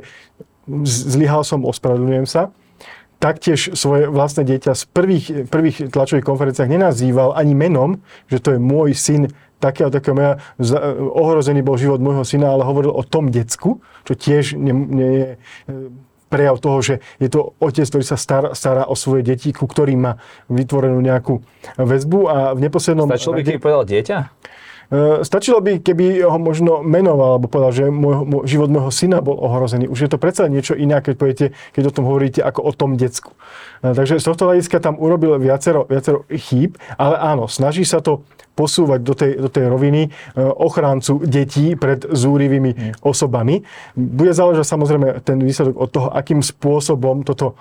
zlyhal 0.84 1.46
som, 1.46 1.62
ospravedlňujem 1.62 2.26
sa. 2.26 2.50
Taktiež 3.20 3.76
svoje 3.76 4.08
vlastné 4.08 4.48
dieťa 4.48 4.72
z 4.74 4.82
prvých, 4.90 5.26
prvých 5.46 5.92
tlačových 5.92 6.24
konferenciách 6.24 6.72
nenazýval 6.72 7.36
ani 7.36 7.52
menom, 7.52 8.00
že 8.32 8.40
to 8.40 8.56
je 8.56 8.60
môj 8.60 8.96
syn 8.96 9.30
takého, 9.60 9.92
takého 9.92 10.16
meja, 10.16 10.40
ohrozený 11.12 11.60
bol 11.60 11.76
život 11.76 12.00
môjho 12.00 12.24
syna, 12.24 12.56
ale 12.56 12.64
hovoril 12.64 12.96
o 12.96 13.04
tom 13.04 13.28
decku, 13.28 13.84
čo 14.08 14.12
tiež 14.16 14.56
nie, 14.56 14.72
nie 14.72 15.10
je 15.12 15.26
prejav 16.32 16.56
toho, 16.62 16.80
že 16.80 16.94
je 17.20 17.28
to 17.28 17.52
otec, 17.60 17.84
ktorý 17.84 18.04
sa 18.06 18.16
stará, 18.16 18.56
stará 18.56 18.88
o 18.88 18.96
svoje 18.96 19.20
deti, 19.20 19.52
ku 19.52 19.68
ktorým 19.68 20.00
má 20.00 20.12
vytvorenú 20.48 20.96
nejakú 21.02 21.44
väzbu. 21.76 22.18
A 22.30 22.36
v 22.56 22.60
neposlednom... 22.64 23.04
Stačilo 23.10 23.36
by, 23.36 23.42
keby 23.44 23.60
povedal 23.60 23.84
dieťa? 23.84 24.18
E, 24.90 25.22
stačilo 25.22 25.62
by, 25.62 25.78
keby 25.78 26.26
ho 26.26 26.38
možno 26.42 26.82
menoval, 26.82 27.38
alebo 27.38 27.46
povedal, 27.46 27.70
že 27.70 27.84
môj, 27.86 28.26
môj, 28.26 28.42
život 28.50 28.66
môjho 28.74 28.90
syna 28.90 29.22
bol 29.22 29.38
ohrozený. 29.38 29.86
Už 29.86 30.02
je 30.02 30.10
to 30.10 30.18
predsa 30.18 30.50
niečo 30.50 30.74
iné, 30.74 30.98
keď 30.98 31.14
poviete, 31.14 31.46
keď 31.70 31.82
o 31.88 31.94
tom 31.94 32.04
hovoríte 32.10 32.42
ako 32.42 32.60
o 32.66 32.72
tom 32.74 32.98
decku. 32.98 33.30
E, 33.86 33.94
takže 33.94 34.18
z 34.18 34.26
tohto 34.26 34.50
hľadiska 34.50 34.82
tam 34.82 34.98
urobil 34.98 35.38
viacero, 35.38 35.86
viacero 35.86 36.26
chýb, 36.26 36.74
ale 36.98 37.22
áno, 37.22 37.46
snaží 37.46 37.86
sa 37.86 38.02
to 38.02 38.26
posúvať 38.60 39.00
do 39.00 39.14
tej, 39.16 39.32
do 39.40 39.48
tej 39.48 39.72
roviny 39.72 40.02
e, 40.04 40.08
ochráncu 40.44 41.24
detí 41.24 41.72
pred 41.80 42.04
zúrivými 42.04 42.76
mm. 42.76 42.92
osobami. 43.00 43.64
Bude 43.96 44.36
záležať 44.36 44.68
samozrejme 44.68 45.24
ten 45.24 45.40
výsledok 45.40 45.80
od 45.80 45.88
toho, 45.88 46.08
akým 46.12 46.44
spôsobom 46.44 47.24
toto 47.24 47.56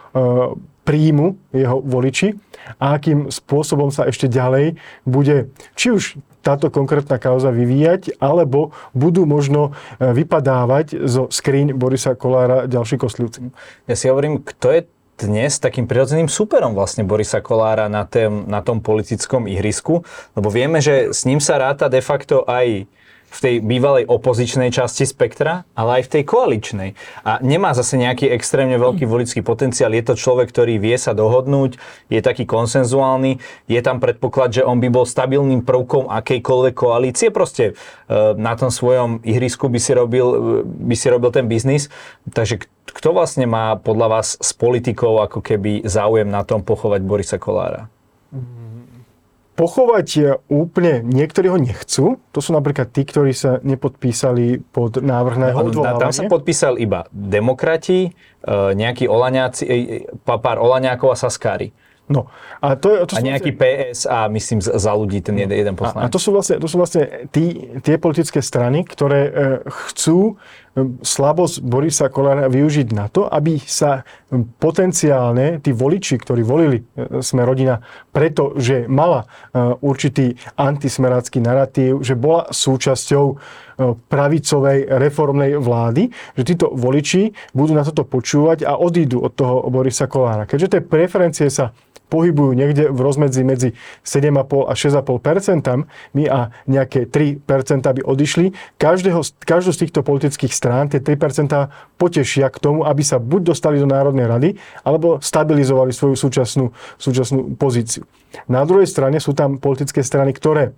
príjmu 0.89 1.37
jeho 1.53 1.77
voliči 1.85 2.33
a 2.81 2.97
akým 2.97 3.29
spôsobom 3.29 3.93
sa 3.93 4.09
ešte 4.09 4.25
ďalej 4.25 4.81
bude 5.05 5.53
či 5.77 5.93
už 5.93 6.17
táto 6.41 6.71
konkrétna 6.73 7.19
kauza 7.19 7.51
vyvíjať, 7.51 8.17
alebo 8.17 8.71
budú 8.95 9.27
možno 9.29 9.75
e, 9.99 10.09
vypadávať 10.15 11.03
zo 11.05 11.27
skríň 11.27 11.75
Borisa 11.75 12.15
Kolára 12.15 12.65
ďalší 12.65 12.95
kostlivci. 12.95 13.51
Ja 13.85 13.95
si 13.99 14.07
hovorím, 14.07 14.41
kto 14.41 14.71
je 14.71 14.81
dnes 15.19 15.59
takým 15.59 15.83
prirodzeným 15.83 16.31
superom 16.31 16.71
vlastne 16.71 17.03
Borisa 17.03 17.43
Kolára 17.43 17.91
na, 17.91 18.07
tém, 18.07 18.47
na 18.47 18.63
tom 18.63 18.79
politickom 18.79 19.51
ihrisku, 19.51 20.07
lebo 20.39 20.47
vieme, 20.47 20.79
že 20.79 21.11
s 21.11 21.27
ním 21.27 21.43
sa 21.43 21.59
ráta 21.59 21.91
de 21.91 21.99
facto 21.99 22.47
aj 22.47 22.87
v 23.29 23.39
tej 23.39 23.55
bývalej 23.61 24.09
opozičnej 24.09 24.73
časti 24.73 25.05
spektra, 25.05 25.63
ale 25.77 26.01
aj 26.01 26.09
v 26.09 26.11
tej 26.17 26.23
koaličnej. 26.25 26.89
A 27.21 27.37
nemá 27.45 27.77
zase 27.77 27.95
nejaký 28.01 28.29
extrémne 28.33 28.75
veľký 28.81 29.05
volický 29.05 29.45
potenciál. 29.45 29.93
Je 29.93 30.01
to 30.01 30.17
človek, 30.17 30.49
ktorý 30.49 30.81
vie 30.81 30.97
sa 30.97 31.13
dohodnúť, 31.13 31.77
je 32.09 32.19
taký 32.19 32.49
konsenzuálny, 32.49 33.37
je 33.69 33.79
tam 33.85 34.01
predpoklad, 34.01 34.61
že 34.61 34.65
on 34.65 34.81
by 34.81 34.89
bol 34.89 35.05
stabilným 35.05 35.61
prvkom 35.61 36.09
akejkoľvek 36.09 36.73
koalície. 36.73 37.29
Proste 37.29 37.71
e, 37.71 37.73
na 38.35 38.57
tom 38.57 38.73
svojom 38.73 39.21
ihrisku 39.21 39.69
by 39.69 39.79
si 39.79 39.91
robil, 39.93 40.27
e, 40.27 40.37
by 40.65 40.95
si 40.97 41.07
robil 41.13 41.29
ten 41.29 41.45
biznis. 41.45 41.93
Takže 42.33 42.65
kto 42.89 43.13
vlastne 43.13 43.45
má 43.45 43.77
podľa 43.77 44.19
vás 44.19 44.27
s 44.41 44.51
politikou 44.57 45.21
ako 45.21 45.45
keby 45.45 45.85
záujem 45.85 46.25
na 46.25 46.41
tom 46.41 46.65
pochovať 46.65 47.01
Borisa 47.05 47.37
Kolára? 47.37 47.98
Pochovať 49.59 50.39
úplne, 50.47 51.03
niektorí 51.03 51.51
ho 51.51 51.59
nechcú. 51.59 52.15
To 52.31 52.39
sú 52.39 52.55
napríklad 52.55 52.95
tí, 52.95 53.03
ktorí 53.03 53.35
sa 53.35 53.59
nepodpísali 53.59 54.63
pod 54.63 55.03
návrh 55.03 55.35
na 55.35 55.45
jeho 55.51 55.67
odvolávanie. 55.67 56.03
Tam 56.07 56.15
sa 56.15 56.23
podpísal 56.31 56.79
iba 56.79 57.03
demokrati, 57.11 58.07
e, 58.07 58.11
nejakí 58.55 59.11
olaňáci, 59.11 59.63
e, 59.67 59.75
pár 60.23 60.63
olaňákov 60.63 61.11
a 61.11 61.17
saskári. 61.19 61.75
No, 62.09 62.25
a, 62.57 62.73
to, 62.73 63.05
to 63.05 63.13
a 63.13 63.21
nejaký 63.21 63.53
vlastne... 63.53 63.93
PS 63.93 64.09
a 64.09 64.25
myslím 64.33 64.65
za 64.65 64.91
ľudí 64.97 65.21
ten 65.21 65.37
jeden, 65.37 65.53
jeden 65.53 65.75
poslanec. 65.77 66.09
A, 66.09 66.09
a 66.09 66.13
to 66.13 66.17
sú 66.17 66.33
vlastne, 66.33 66.57
to 66.57 66.65
sú 66.65 66.81
vlastne 66.81 67.29
tí, 67.29 67.69
tie 67.85 68.01
politické 68.01 68.41
strany, 68.41 68.81
ktoré 68.81 69.21
e, 69.29 69.31
chcú 69.69 70.33
e, 70.33 70.33
slabosť 71.05 71.61
Borisa 71.61 72.09
Kolára 72.09 72.49
využiť 72.49 72.97
na 72.97 73.13
to, 73.13 73.29
aby 73.29 73.61
sa 73.61 74.01
e, 74.01 74.41
potenciálne 74.41 75.61
tí 75.61 75.69
voliči, 75.69 76.17
ktorí 76.17 76.41
volili 76.41 76.81
e, 76.81 77.21
Sme 77.21 77.45
rodina, 77.45 77.77
pretože 78.09 78.89
mala 78.89 79.29
určitý 79.85 80.33
antismerácky 80.57 81.37
narratív, 81.37 82.01
že 82.01 82.17
bola 82.17 82.49
súčasťou 82.49 83.37
pravicovej 84.09 84.91
reformnej 84.91 85.55
vlády, 85.55 86.11
že 86.35 86.43
títo 86.43 86.73
voliči 86.73 87.31
budú 87.55 87.71
na 87.77 87.85
toto 87.85 88.03
počúvať 88.03 88.67
a 88.67 88.75
odídu 88.75 89.23
od 89.23 89.31
toho 89.31 89.63
Borisa 89.71 90.09
Kolára. 90.11 90.43
Keďže 90.49 90.67
tie 90.79 90.81
preferencie 90.83 91.47
sa 91.47 91.71
pohybujú 92.09 92.57
niekde 92.57 92.89
v 92.89 92.99
rozmedzi 92.99 93.41
medzi 93.45 93.69
7,5 94.01 94.65
a 94.65 94.73
6,5 94.73 95.87
my 96.17 96.23
a 96.25 96.49
nejaké 96.65 97.05
3% 97.05 97.45
by 97.85 98.01
odišli. 98.01 98.51
Každého, 98.81 99.21
každú 99.45 99.71
z 99.71 99.87
týchto 99.87 100.01
politických 100.01 100.51
strán 100.51 100.89
tie 100.89 100.99
3 100.99 101.15
potešia 102.01 102.49
k 102.49 102.57
tomu, 102.57 102.83
aby 102.83 103.05
sa 103.05 103.21
buď 103.21 103.53
dostali 103.53 103.77
do 103.77 103.85
Národnej 103.85 104.25
rady, 104.25 104.49
alebo 104.81 105.21
stabilizovali 105.21 105.93
svoju 105.93 106.17
súčasnú, 106.17 106.73
súčasnú 106.97 107.53
pozíciu. 107.55 108.03
Na 108.49 108.65
druhej 108.65 108.89
strane 108.89 109.21
sú 109.21 109.37
tam 109.37 109.61
politické 109.61 110.01
strany, 110.01 110.33
ktoré 110.33 110.73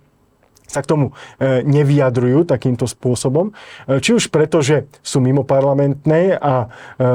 sa 0.72 0.80
k 0.80 0.90
tomu 0.90 1.06
e, 1.36 1.60
nevyjadrujú 1.62 2.48
takýmto 2.48 2.88
spôsobom. 2.88 3.52
E, 3.86 4.00
či 4.00 4.16
už 4.16 4.32
preto, 4.32 4.64
že 4.64 4.88
sú 5.04 5.20
mimo 5.20 5.44
parlamentné 5.44 6.40
a 6.40 6.66
e, 6.96 7.06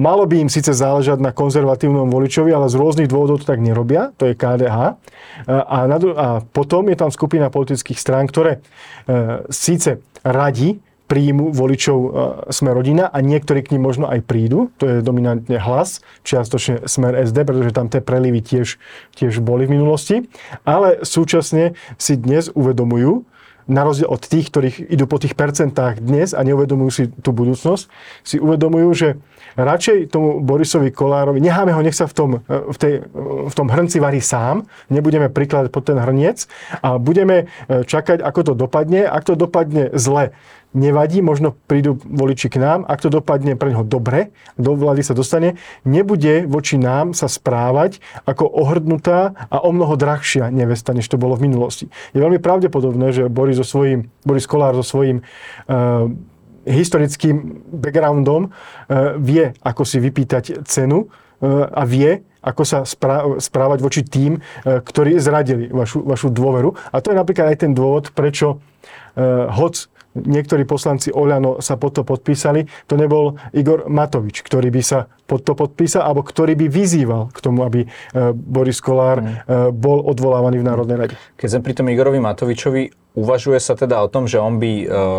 malo 0.00 0.24
by 0.24 0.48
im 0.48 0.50
síce 0.50 0.72
záležať 0.72 1.20
na 1.20 1.36
konzervatívnom 1.36 2.08
voličovi, 2.08 2.48
ale 2.48 2.72
z 2.72 2.80
rôznych 2.80 3.12
dôvodov 3.12 3.44
to 3.44 3.46
tak 3.46 3.60
nerobia, 3.60 4.16
to 4.16 4.32
je 4.32 4.34
KDH. 4.34 4.96
A 5.48 5.78
potom 6.50 6.82
je 6.90 6.96
tam 6.98 7.10
skupina 7.14 7.52
politických 7.52 7.98
strán, 8.00 8.26
ktoré 8.26 8.58
síce 9.52 10.02
radi 10.26 10.82
príjmu 11.08 11.50
voličov 11.56 11.98
e, 11.98 12.08
Smer 12.52 12.76
rodina 12.76 13.08
a 13.08 13.18
niektorí 13.24 13.64
k 13.64 13.74
ním 13.74 13.88
možno 13.88 14.06
aj 14.06 14.22
prídu. 14.28 14.68
To 14.78 14.84
je 14.84 14.96
dominantne 15.00 15.56
hlas, 15.56 16.04
čiastočne 16.22 16.84
Smer 16.84 17.16
SD, 17.24 17.48
pretože 17.48 17.72
tam 17.72 17.88
tie 17.88 18.04
prelivy 18.04 18.44
tiež, 18.44 18.76
tiež 19.16 19.40
boli 19.40 19.64
v 19.64 19.80
minulosti. 19.80 20.28
Ale 20.68 21.02
súčasne 21.02 21.74
si 21.96 22.14
dnes 22.20 22.52
uvedomujú, 22.52 23.24
na 23.68 23.84
rozdiel 23.84 24.08
od 24.08 24.24
tých, 24.24 24.48
ktorých 24.48 24.76
idú 24.88 25.04
po 25.04 25.20
tých 25.20 25.36
percentách 25.36 26.00
dnes 26.00 26.32
a 26.32 26.40
neuvedomujú 26.40 26.90
si 26.90 27.04
tú 27.20 27.36
budúcnosť, 27.36 27.84
si 28.24 28.40
uvedomujú, 28.40 28.88
že 28.96 29.08
radšej 29.60 30.08
tomu 30.08 30.40
Borisovi 30.40 30.88
Kolárovi, 30.88 31.44
necháme 31.44 31.76
ho, 31.76 31.80
nech 31.84 31.94
sa 31.94 32.08
v 32.08 32.14
tom, 32.16 32.30
v, 32.48 32.76
tej, 32.80 33.04
v 33.44 33.54
tom 33.54 33.68
hrnci 33.68 34.00
varí 34.00 34.24
sám, 34.24 34.64
nebudeme 34.88 35.28
prikladať 35.28 35.68
pod 35.68 35.84
ten 35.84 36.00
hrniec 36.00 36.48
a 36.80 36.96
budeme 36.96 37.44
e, 37.68 37.84
čakať, 37.84 38.24
ako 38.24 38.40
to 38.40 38.52
dopadne. 38.56 39.04
Ak 39.04 39.28
to 39.28 39.36
dopadne 39.36 39.92
zle, 39.92 40.32
nevadí, 40.76 41.24
možno 41.24 41.56
prídu 41.66 41.96
voliči 42.04 42.52
k 42.52 42.60
nám, 42.60 42.84
ak 42.84 43.00
to 43.00 43.08
dopadne 43.08 43.56
pre 43.56 43.72
neho 43.72 43.84
dobre, 43.84 44.36
do 44.60 44.76
vlády 44.76 45.00
sa 45.00 45.16
dostane, 45.16 45.56
nebude 45.88 46.44
voči 46.44 46.76
nám 46.76 47.16
sa 47.16 47.24
správať 47.24 48.04
ako 48.28 48.44
ohrdnutá 48.44 49.32
a 49.48 49.56
o 49.64 49.72
mnoho 49.72 49.96
drahšia 49.96 50.52
nevesta, 50.52 50.92
než 50.92 51.08
to 51.08 51.16
bolo 51.16 51.40
v 51.40 51.48
minulosti. 51.48 51.88
Je 52.12 52.20
veľmi 52.20 52.36
pravdepodobné, 52.38 53.16
že 53.16 53.32
Boris, 53.32 53.56
so 53.56 53.64
svojím, 53.64 54.12
Boris 54.28 54.44
Kolár 54.44 54.76
so 54.76 54.84
svojím 54.84 55.24
uh, 55.24 56.06
historickým 56.68 57.64
backgroundom 57.72 58.48
uh, 58.48 59.16
vie, 59.16 59.56
ako 59.64 59.82
si 59.88 59.96
vypýtať 60.04 60.68
cenu 60.68 61.08
uh, 61.08 61.64
a 61.72 61.88
vie, 61.88 62.28
ako 62.38 62.62
sa 62.62 62.86
správať 63.42 63.82
voči 63.82 64.06
tým, 64.06 64.38
ktorí 64.62 65.18
zradili 65.18 65.68
vašu, 65.68 66.06
vašu 66.06 66.30
dôveru. 66.30 66.70
A 66.94 67.02
to 67.02 67.10
je 67.10 67.18
napríklad 67.18 67.50
aj 67.50 67.66
ten 67.66 67.74
dôvod, 67.74 68.14
prečo 68.14 68.62
hoc 69.52 69.74
niektorí 70.14 70.64
poslanci 70.64 71.12
Oľano 71.12 71.60
sa 71.60 71.76
pod 71.76 71.98
to 71.98 72.02
podpísali, 72.06 72.64
to 72.88 72.94
nebol 72.96 73.36
Igor 73.52 73.90
Matovič, 73.90 74.40
ktorý 74.40 74.72
by 74.72 74.82
sa 74.84 75.10
pod 75.28 75.44
to 75.44 75.52
podpísal, 75.52 76.08
alebo 76.08 76.24
ktorý 76.24 76.56
by 76.56 76.66
vyzýval 76.72 77.28
k 77.28 77.38
tomu, 77.44 77.68
aby 77.68 77.84
Boris 78.32 78.80
Kolár 78.80 79.20
mm. 79.20 79.76
bol 79.76 80.00
odvolávaný 80.08 80.64
v 80.64 80.66
Národnej 80.66 80.96
rade. 80.96 81.14
Keď 81.36 81.48
som 81.48 81.60
pri 81.60 81.76
tom 81.76 81.92
Igorovi 81.92 82.16
Matovičovi, 82.16 83.12
uvažuje 83.18 83.58
sa 83.58 83.74
teda 83.74 83.98
o 84.00 84.08
tom, 84.08 84.30
že 84.30 84.38
on 84.38 84.62
by 84.62 84.72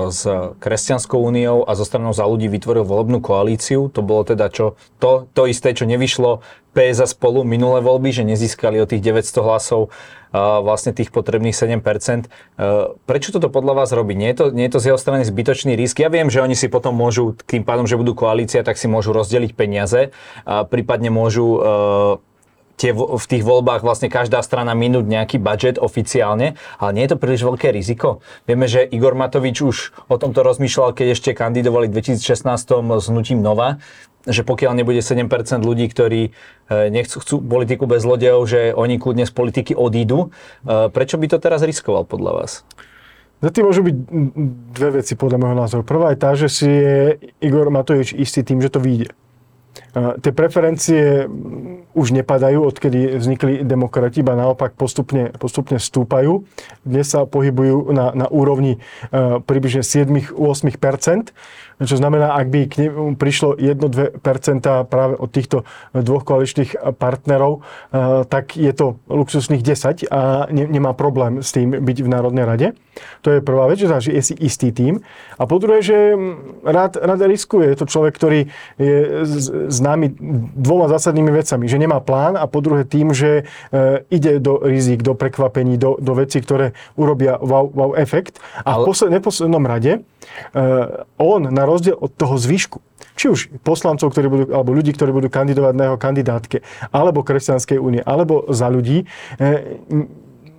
s 0.10 0.24
Kresťanskou 0.63 1.19
úniou 1.19 1.67
a 1.67 1.75
zo 1.75 1.84
stranou 1.84 2.15
za 2.15 2.24
ľudí 2.24 2.48
vytvoril 2.48 2.88
volebnú 2.88 3.19
koalíciu. 3.19 3.91
To 3.91 4.01
bolo 4.01 4.24
teda 4.24 4.48
čo, 4.50 4.79
to, 4.98 5.27
to 5.36 5.46
isté, 5.46 5.75
čo 5.75 5.84
nevyšlo 5.84 6.39
PS 6.72 7.12
spolu 7.12 7.43
minulé 7.43 7.84
voľby, 7.84 8.15
že 8.15 8.24
nezískali 8.24 8.79
o 8.79 8.88
tých 8.88 9.03
900 9.03 9.46
hlasov 9.46 9.91
vlastne 10.33 10.93
tých 10.93 11.09
potrebných 11.09 11.57
7%. 11.57 12.29
Prečo 13.09 13.29
toto 13.33 13.50
podľa 13.50 13.83
vás 13.83 13.89
robí? 13.89 14.13
Nie 14.13 14.33
je 14.33 14.38
to, 14.38 14.45
nie 14.53 14.69
je 14.69 14.74
to 14.77 14.79
z 14.81 14.86
jeho 14.93 15.00
strany 15.01 15.25
zbytočný 15.25 15.74
risk? 15.74 15.98
Ja 15.98 16.13
viem, 16.13 16.29
že 16.29 16.45
oni 16.45 16.53
si 16.53 16.69
potom 16.69 16.93
môžu, 16.93 17.33
tým 17.50 17.65
pádom, 17.65 17.89
že 17.89 17.98
budú 17.98 18.13
koalícia, 18.13 18.62
tak 18.62 18.77
si 18.77 18.86
môžu 18.86 19.09
rozdeliť 19.09 19.51
peniaze 19.57 20.13
a 20.45 20.69
prípadne 20.69 21.09
môžu 21.09 21.57
tie, 22.79 22.95
v 22.95 23.25
tých 23.27 23.43
voľbách 23.43 23.83
vlastne 23.83 24.07
každá 24.07 24.39
strana 24.39 24.71
minúť 24.71 25.03
nejaký 25.03 25.38
budget 25.38 25.75
oficiálne, 25.75 26.55
ale 26.79 26.91
nie 26.95 27.03
je 27.03 27.12
to 27.12 27.19
príliš 27.19 27.43
veľké 27.43 27.75
riziko. 27.75 28.24
Vieme, 28.48 28.71
že 28.71 28.88
Igor 28.88 29.19
Matovič 29.19 29.59
už 29.59 29.77
o 30.07 30.15
tomto 30.15 30.48
rozmýšľal, 30.48 30.95
keď 30.95 31.07
ešte 31.12 31.36
kandidovali 31.36 31.91
v 31.91 32.00
2016 32.00 32.55
s 32.79 33.05
hnutím 33.12 33.43
Nova, 33.43 33.83
že 34.28 34.44
pokiaľ 34.44 34.76
nebude 34.76 35.00
7% 35.00 35.32
ľudí, 35.64 35.88
ktorí 35.88 36.22
e, 36.28 36.32
nechcú 36.92 37.24
chcú 37.24 37.40
politiku 37.40 37.88
bez 37.88 38.04
zlodejov, 38.04 38.44
že 38.50 38.76
oni 38.76 39.00
kľudne 39.00 39.24
z 39.24 39.32
politiky 39.32 39.74
odídu. 39.78 40.34
E, 40.68 40.92
prečo 40.92 41.16
by 41.16 41.28
to 41.32 41.38
teraz 41.40 41.64
riskoval 41.64 42.04
podľa 42.04 42.44
vás? 42.44 42.52
Za 43.40 43.56
tým 43.56 43.72
môžu 43.72 43.88
byť 43.88 43.96
dve 44.76 44.90
veci 45.00 45.16
podľa 45.16 45.38
môjho 45.40 45.56
názoru. 45.56 45.84
Prvá 45.88 46.12
je 46.12 46.20
tá, 46.20 46.36
že 46.36 46.52
si 46.52 46.68
je 46.68 47.16
Igor 47.40 47.72
Matovič 47.72 48.12
istý 48.12 48.44
tým, 48.44 48.60
že 48.60 48.68
to 48.68 48.84
vyjde. 48.84 49.16
Tie 49.96 50.31
preferencie 50.31 51.25
už 51.98 52.13
nepadajú, 52.13 52.62
odkedy 52.62 53.17
vznikli 53.17 53.65
demokrati, 53.65 54.22
iba 54.22 54.38
naopak 54.38 54.77
postupne, 54.77 55.34
postupne 55.34 55.81
stúpajú. 55.81 56.46
Dnes 56.86 57.10
sa 57.10 57.25
pohybujú 57.25 57.89
na, 57.89 58.13
na 58.13 58.27
úrovni 58.29 58.77
uh, 59.10 59.41
približne 59.41 59.81
7-8%, 59.81 60.38
čo 61.79 61.96
znamená, 61.96 62.36
ak 62.36 62.48
by 62.51 62.60
k 62.69 62.75
nemu 62.86 63.15
prišlo 63.17 63.58
1-2% 63.58 64.22
práve 64.86 65.15
od 65.17 65.29
týchto 65.31 65.63
dvoch 65.96 66.27
koaličných 66.27 66.77
partnerov, 67.00 67.60
uh, 67.60 68.24
tak 68.29 68.53
je 68.53 68.69
to 68.69 69.01
luxusných 69.10 69.65
10 69.65 70.05
a 70.13 70.46
ne, 70.53 70.69
nemá 70.69 70.93
problém 70.93 71.41
s 71.41 71.50
tým 71.50 71.74
byť 71.74 71.98
v 72.05 72.12
Národnej 72.12 72.46
rade. 72.46 72.67
To 73.25 73.31
je 73.31 73.39
prvá 73.41 73.65
vec, 73.72 73.79
že 73.79 74.12
je 74.12 74.22
si 74.22 74.36
istý 74.38 74.69
tým. 74.75 75.01
A 75.39 75.48
po 75.48 75.58
druhé, 75.58 75.79
že 75.79 76.13
rád, 76.67 77.00
rád 77.00 77.24
riskuje. 77.25 77.72
Je 77.72 77.79
to 77.79 77.88
človek, 77.88 78.13
ktorý 78.15 78.51
je 78.75 79.24
známy 79.79 80.05
dvoma 80.59 80.91
zásadnými 80.91 81.31
vecami. 81.31 81.65
Že 81.71 81.77
nemá 81.88 82.03
plán 82.03 82.36
a 82.36 82.45
po 82.45 82.59
druhé 82.59 82.83
tým, 82.83 83.15
že 83.15 83.48
e, 83.71 84.03
ide 84.12 84.43
do 84.43 84.59
rizik, 84.59 85.01
do 85.01 85.15
prekvapení, 85.15 85.79
do, 85.79 85.95
do 85.98 86.13
vecí, 86.13 86.43
ktoré 86.43 86.75
urobia 87.00 87.39
wow, 87.39 87.71
wow 87.71 87.91
efekt. 87.95 88.43
A 88.67 88.75
Ale... 88.75 88.83
v 88.83 88.91
posled, 88.91 89.09
neposlednom 89.15 89.63
rade 89.63 89.91
e, 89.98 90.01
on, 91.15 91.41
na 91.48 91.63
rozdiel 91.63 91.95
od 91.95 92.12
toho 92.12 92.36
zvyšku, 92.36 92.83
či 93.15 93.25
už 93.31 93.39
poslancov, 93.63 94.12
ktorí 94.12 94.27
budú, 94.27 94.43
alebo 94.51 94.71
ľudí, 94.71 94.91
ktorí 94.95 95.12
budú 95.12 95.27
kandidovať 95.31 95.74
na 95.75 95.83
jeho 95.91 95.98
kandidátke, 96.00 96.63
alebo 96.91 97.24
Kresťanskej 97.24 97.79
únie, 97.79 98.01
alebo 98.03 98.48
za 98.51 98.71
ľudí, 98.71 99.03
e, 99.03 99.75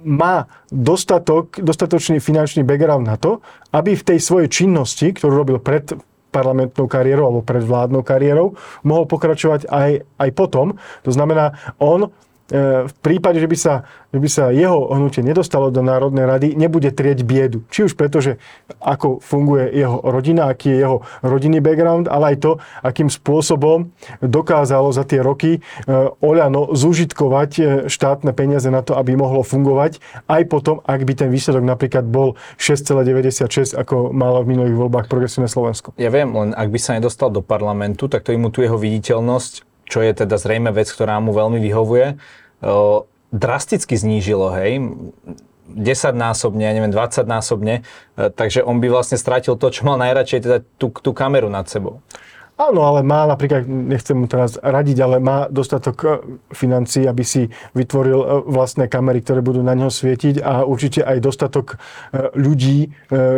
má 0.00 0.48
dostatok, 0.72 1.60
dostatočný 1.60 2.24
finančný 2.24 2.64
background 2.64 3.04
na 3.04 3.20
to, 3.20 3.44
aby 3.72 3.92
v 3.92 4.06
tej 4.06 4.18
svojej 4.20 4.48
činnosti, 4.48 5.12
ktorú 5.12 5.44
robil 5.44 5.58
pred 5.60 5.92
parlamentnou 6.30 6.86
kariérou 6.86 7.26
alebo 7.26 7.42
pred 7.42 7.62
vládnou 7.62 8.06
kariérou, 8.06 8.54
mohol 8.86 9.04
pokračovať 9.10 9.66
aj, 9.66 9.90
aj 10.18 10.30
potom. 10.32 10.78
To 11.02 11.10
znamená, 11.10 11.58
on 11.82 12.08
v 12.86 12.94
prípade, 12.98 13.38
že 13.38 13.46
by, 13.46 13.56
sa, 13.56 13.74
že 14.10 14.18
by 14.18 14.28
sa 14.28 14.50
jeho 14.50 14.90
hnutie 14.90 15.22
nedostalo 15.22 15.70
do 15.70 15.86
Národnej 15.86 16.26
rady, 16.26 16.48
nebude 16.58 16.90
trieť 16.90 17.22
biedu. 17.22 17.62
Či 17.70 17.86
už 17.86 17.92
preto, 17.94 18.18
že 18.18 18.42
ako 18.82 19.22
funguje 19.22 19.70
jeho 19.70 20.02
rodina, 20.02 20.50
aký 20.50 20.74
je 20.74 20.78
jeho 20.82 20.96
rodinný 21.22 21.62
background, 21.62 22.10
ale 22.10 22.34
aj 22.34 22.36
to, 22.42 22.52
akým 22.82 23.06
spôsobom 23.06 23.94
dokázalo 24.18 24.90
za 24.90 25.06
tie 25.06 25.22
roky 25.22 25.58
e, 25.58 25.60
Oľano 26.18 26.74
zužitkovať 26.74 27.50
e, 27.58 27.62
štátne 27.86 28.34
peniaze 28.34 28.66
na 28.66 28.82
to, 28.82 28.98
aby 28.98 29.14
mohlo 29.14 29.46
fungovať, 29.46 30.02
aj 30.26 30.42
potom, 30.50 30.82
ak 30.82 31.06
by 31.06 31.12
ten 31.14 31.30
výsledok 31.30 31.62
napríklad 31.62 32.02
bol 32.02 32.34
6,96, 32.58 33.78
ako 33.78 34.10
malo 34.10 34.42
v 34.42 34.58
minulých 34.58 34.76
voľbách 34.76 35.06
Progresívne 35.06 35.46
Slovensko. 35.46 35.94
Ja 36.02 36.10
viem, 36.10 36.34
len 36.34 36.50
ak 36.58 36.66
by 36.66 36.78
sa 36.82 36.98
nedostal 36.98 37.30
do 37.30 37.46
parlamentu, 37.46 38.10
tak 38.10 38.26
to 38.26 38.34
im 38.34 38.50
tu 38.50 38.66
jeho 38.66 38.74
viditeľnosť 38.74 39.70
čo 39.90 40.06
je 40.06 40.14
teda 40.14 40.38
zrejme 40.38 40.70
vec, 40.70 40.86
ktorá 40.86 41.18
mu 41.18 41.34
veľmi 41.34 41.58
vyhovuje, 41.58 42.14
drasticky 43.30 43.94
znížilo, 43.96 44.52
hej, 44.58 44.82
10 45.76 46.18
násobne, 46.18 46.66
ja 46.66 46.72
neviem, 46.74 46.90
20 46.90 47.26
násobne, 47.30 47.86
e, 48.18 48.30
takže 48.30 48.66
on 48.66 48.82
by 48.82 48.90
vlastne 48.90 49.18
stratil 49.18 49.54
to, 49.54 49.66
čo 49.70 49.86
mal 49.86 49.96
najradšej, 50.02 50.40
teda 50.42 50.58
tú, 50.78 50.90
tú 50.90 51.14
kameru 51.14 51.46
nad 51.46 51.70
sebou. 51.70 52.02
Áno, 52.60 52.84
ale 52.84 53.00
má 53.00 53.24
napríklad, 53.24 53.64
nechcem 53.64 54.12
mu 54.12 54.28
teraz 54.28 54.60
radiť, 54.60 54.96
ale 55.00 55.16
má 55.16 55.46
dostatok 55.48 55.96
e, 56.02 56.08
financií, 56.52 57.06
aby 57.06 57.22
si 57.24 57.46
vytvoril 57.72 58.18
e, 58.20 58.26
vlastné 58.50 58.90
kamery, 58.90 59.22
ktoré 59.22 59.40
budú 59.40 59.62
na 59.62 59.72
neho 59.78 59.88
svietiť 59.88 60.42
a 60.42 60.66
určite 60.66 61.06
aj 61.06 61.22
dostatok 61.22 61.78
ľudí, 62.34 62.92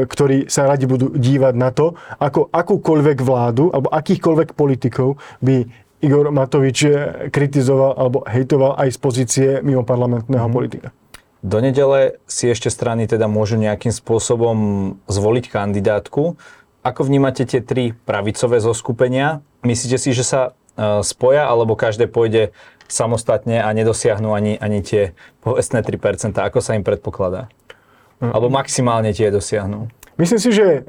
ktorí 0.08 0.50
sa 0.50 0.66
radi 0.66 0.88
budú 0.88 1.12
dívať 1.14 1.54
na 1.54 1.70
to, 1.70 1.94
ako 2.18 2.48
akúkoľvek 2.50 3.18
vládu 3.22 3.70
alebo 3.70 3.92
akýchkoľvek 3.92 4.58
politikov 4.58 5.20
by 5.38 5.68
Igor 6.02 6.34
Matovič 6.34 6.82
kritizoval 7.30 7.94
alebo 7.94 8.26
hejtoval 8.26 8.74
aj 8.74 8.88
z 8.90 8.98
pozície 8.98 9.48
mimo 9.62 9.86
parlamentného 9.86 10.50
mm. 10.50 10.54
politika. 10.54 10.88
Do 11.42 11.58
nedele 11.58 12.22
si 12.26 12.46
ešte 12.46 12.70
strany 12.70 13.06
teda 13.10 13.26
môžu 13.26 13.58
nejakým 13.58 13.90
spôsobom 13.90 14.56
zvoliť 15.10 15.50
kandidátku. 15.50 16.38
Ako 16.82 17.00
vnímate 17.06 17.46
tie 17.46 17.62
tri 17.62 17.94
pravicové 17.94 18.62
zoskupenia? 18.62 19.42
Myslíte 19.62 19.98
si, 19.98 20.10
že 20.14 20.22
sa 20.22 20.40
uh, 20.54 21.02
spoja, 21.02 21.46
alebo 21.46 21.74
každé 21.78 22.10
pôjde 22.10 22.54
samostatne 22.86 23.58
a 23.58 23.70
nedosiahnu 23.74 24.34
ani, 24.34 24.54
ani 24.58 24.86
tie 24.86 25.18
povestné 25.42 25.82
3%? 25.82 26.34
Ako 26.38 26.62
sa 26.62 26.78
im 26.78 26.86
predpokladá? 26.86 27.50
Mm. 28.22 28.30
Alebo 28.34 28.50
maximálne 28.50 29.10
tie 29.10 29.30
dosiahnu? 29.30 29.90
Myslím 30.20 30.40
si, 30.40 30.52
že 30.52 30.64
e, 30.64 30.80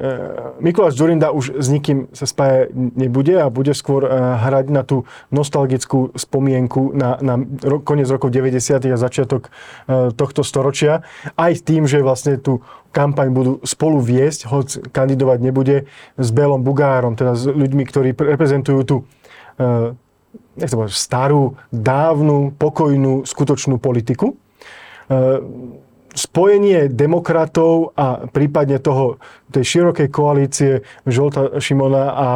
Mikuláš 0.60 1.00
Zurinda 1.00 1.32
už 1.32 1.56
s 1.56 1.72
nikým 1.72 2.12
sa 2.12 2.28
spájať 2.28 2.76
nebude 2.76 3.40
a 3.40 3.48
bude 3.48 3.72
skôr 3.72 4.04
e, 4.04 4.10
hrať 4.12 4.66
na 4.68 4.84
tú 4.84 5.08
nostalgickú 5.32 6.12
spomienku 6.12 6.92
na, 6.92 7.16
na 7.24 7.40
koniec 7.88 8.12
rokov 8.12 8.36
90. 8.36 8.84
a 8.84 8.98
začiatok 9.00 9.48
e, 9.48 10.12
tohto 10.12 10.44
storočia. 10.44 11.08
Aj 11.40 11.54
tým, 11.56 11.88
že 11.88 12.04
vlastne 12.04 12.36
tú 12.36 12.68
kampaň 12.92 13.32
budú 13.32 13.64
spolu 13.64 14.04
viesť, 14.04 14.52
hoď 14.52 14.68
kandidovať 14.92 15.40
nebude 15.40 15.78
s 16.20 16.30
Belom 16.36 16.60
Bugárom, 16.60 17.16
teda 17.16 17.40
s 17.40 17.48
ľuďmi, 17.48 17.84
ktorí 17.88 18.12
reprezentujú 18.14 18.82
tú 18.84 18.98
nechcem 20.58 20.78
povedať, 20.78 20.98
starú, 20.98 21.54
dávnu, 21.70 22.58
pokojnú, 22.58 23.22
skutočnú 23.22 23.78
politiku 23.78 24.34
spojenie 26.14 26.90
demokratov 26.90 27.94
a 27.98 28.30
prípadne 28.30 28.78
toho, 28.80 29.18
tej 29.54 29.64
širokej 29.64 30.08
koalície 30.10 30.82
Žolta 31.06 31.62
Šimona 31.62 32.04
a 32.10 32.30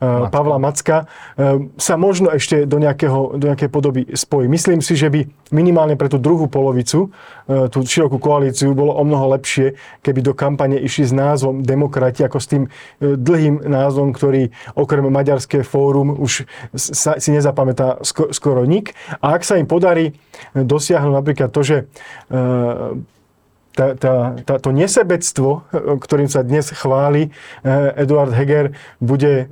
Macka. 0.00 0.32
Pavla 0.32 0.56
Macka 0.56 0.96
e, 1.04 1.68
sa 1.76 1.94
možno 2.00 2.32
ešte 2.32 2.64
do, 2.64 2.80
nejakého, 2.80 3.36
do 3.36 3.44
nejakej 3.52 3.68
podoby 3.68 4.08
spojí. 4.16 4.48
Myslím 4.48 4.80
si, 4.80 4.96
že 4.96 5.12
by 5.12 5.28
minimálne 5.52 6.00
pre 6.00 6.08
tú 6.08 6.16
druhú 6.16 6.48
polovicu, 6.48 7.12
e, 7.44 7.68
tú 7.68 7.84
širokú 7.84 8.16
koalíciu, 8.16 8.72
bolo 8.72 8.96
o 8.96 9.04
mnoho 9.04 9.36
lepšie, 9.36 9.76
keby 10.00 10.24
do 10.24 10.32
kampane 10.32 10.80
išli 10.80 11.04
s 11.04 11.12
názvom 11.12 11.60
Demokrati, 11.60 12.24
ako 12.24 12.40
s 12.40 12.48
tým 12.48 12.64
e, 12.64 12.68
dlhým 13.20 13.68
názvom, 13.68 14.16
ktorý 14.16 14.48
okrem 14.72 15.04
Maďarské 15.04 15.60
fórum 15.60 16.16
už 16.16 16.48
sa, 16.72 17.20
si 17.20 17.28
nezapamätá 17.28 18.00
skoro 18.32 18.64
nik. 18.64 18.96
A 19.20 19.36
ak 19.36 19.44
sa 19.44 19.60
im 19.60 19.68
podarí 19.68 20.16
dosiahnuť 20.56 21.12
napríklad 21.12 21.52
to, 21.52 21.60
že 21.60 21.76
tá, 23.74 23.98
tá, 23.98 24.14
tá, 24.46 24.54
to 24.62 24.70
nesebectvo, 24.70 25.66
ktorým 25.98 26.30
sa 26.30 26.46
dnes 26.46 26.70
chváli 26.70 27.34
eh, 27.66 28.02
Eduard 28.06 28.30
Heger, 28.30 28.72
bude 29.02 29.32
eh, 29.44 29.46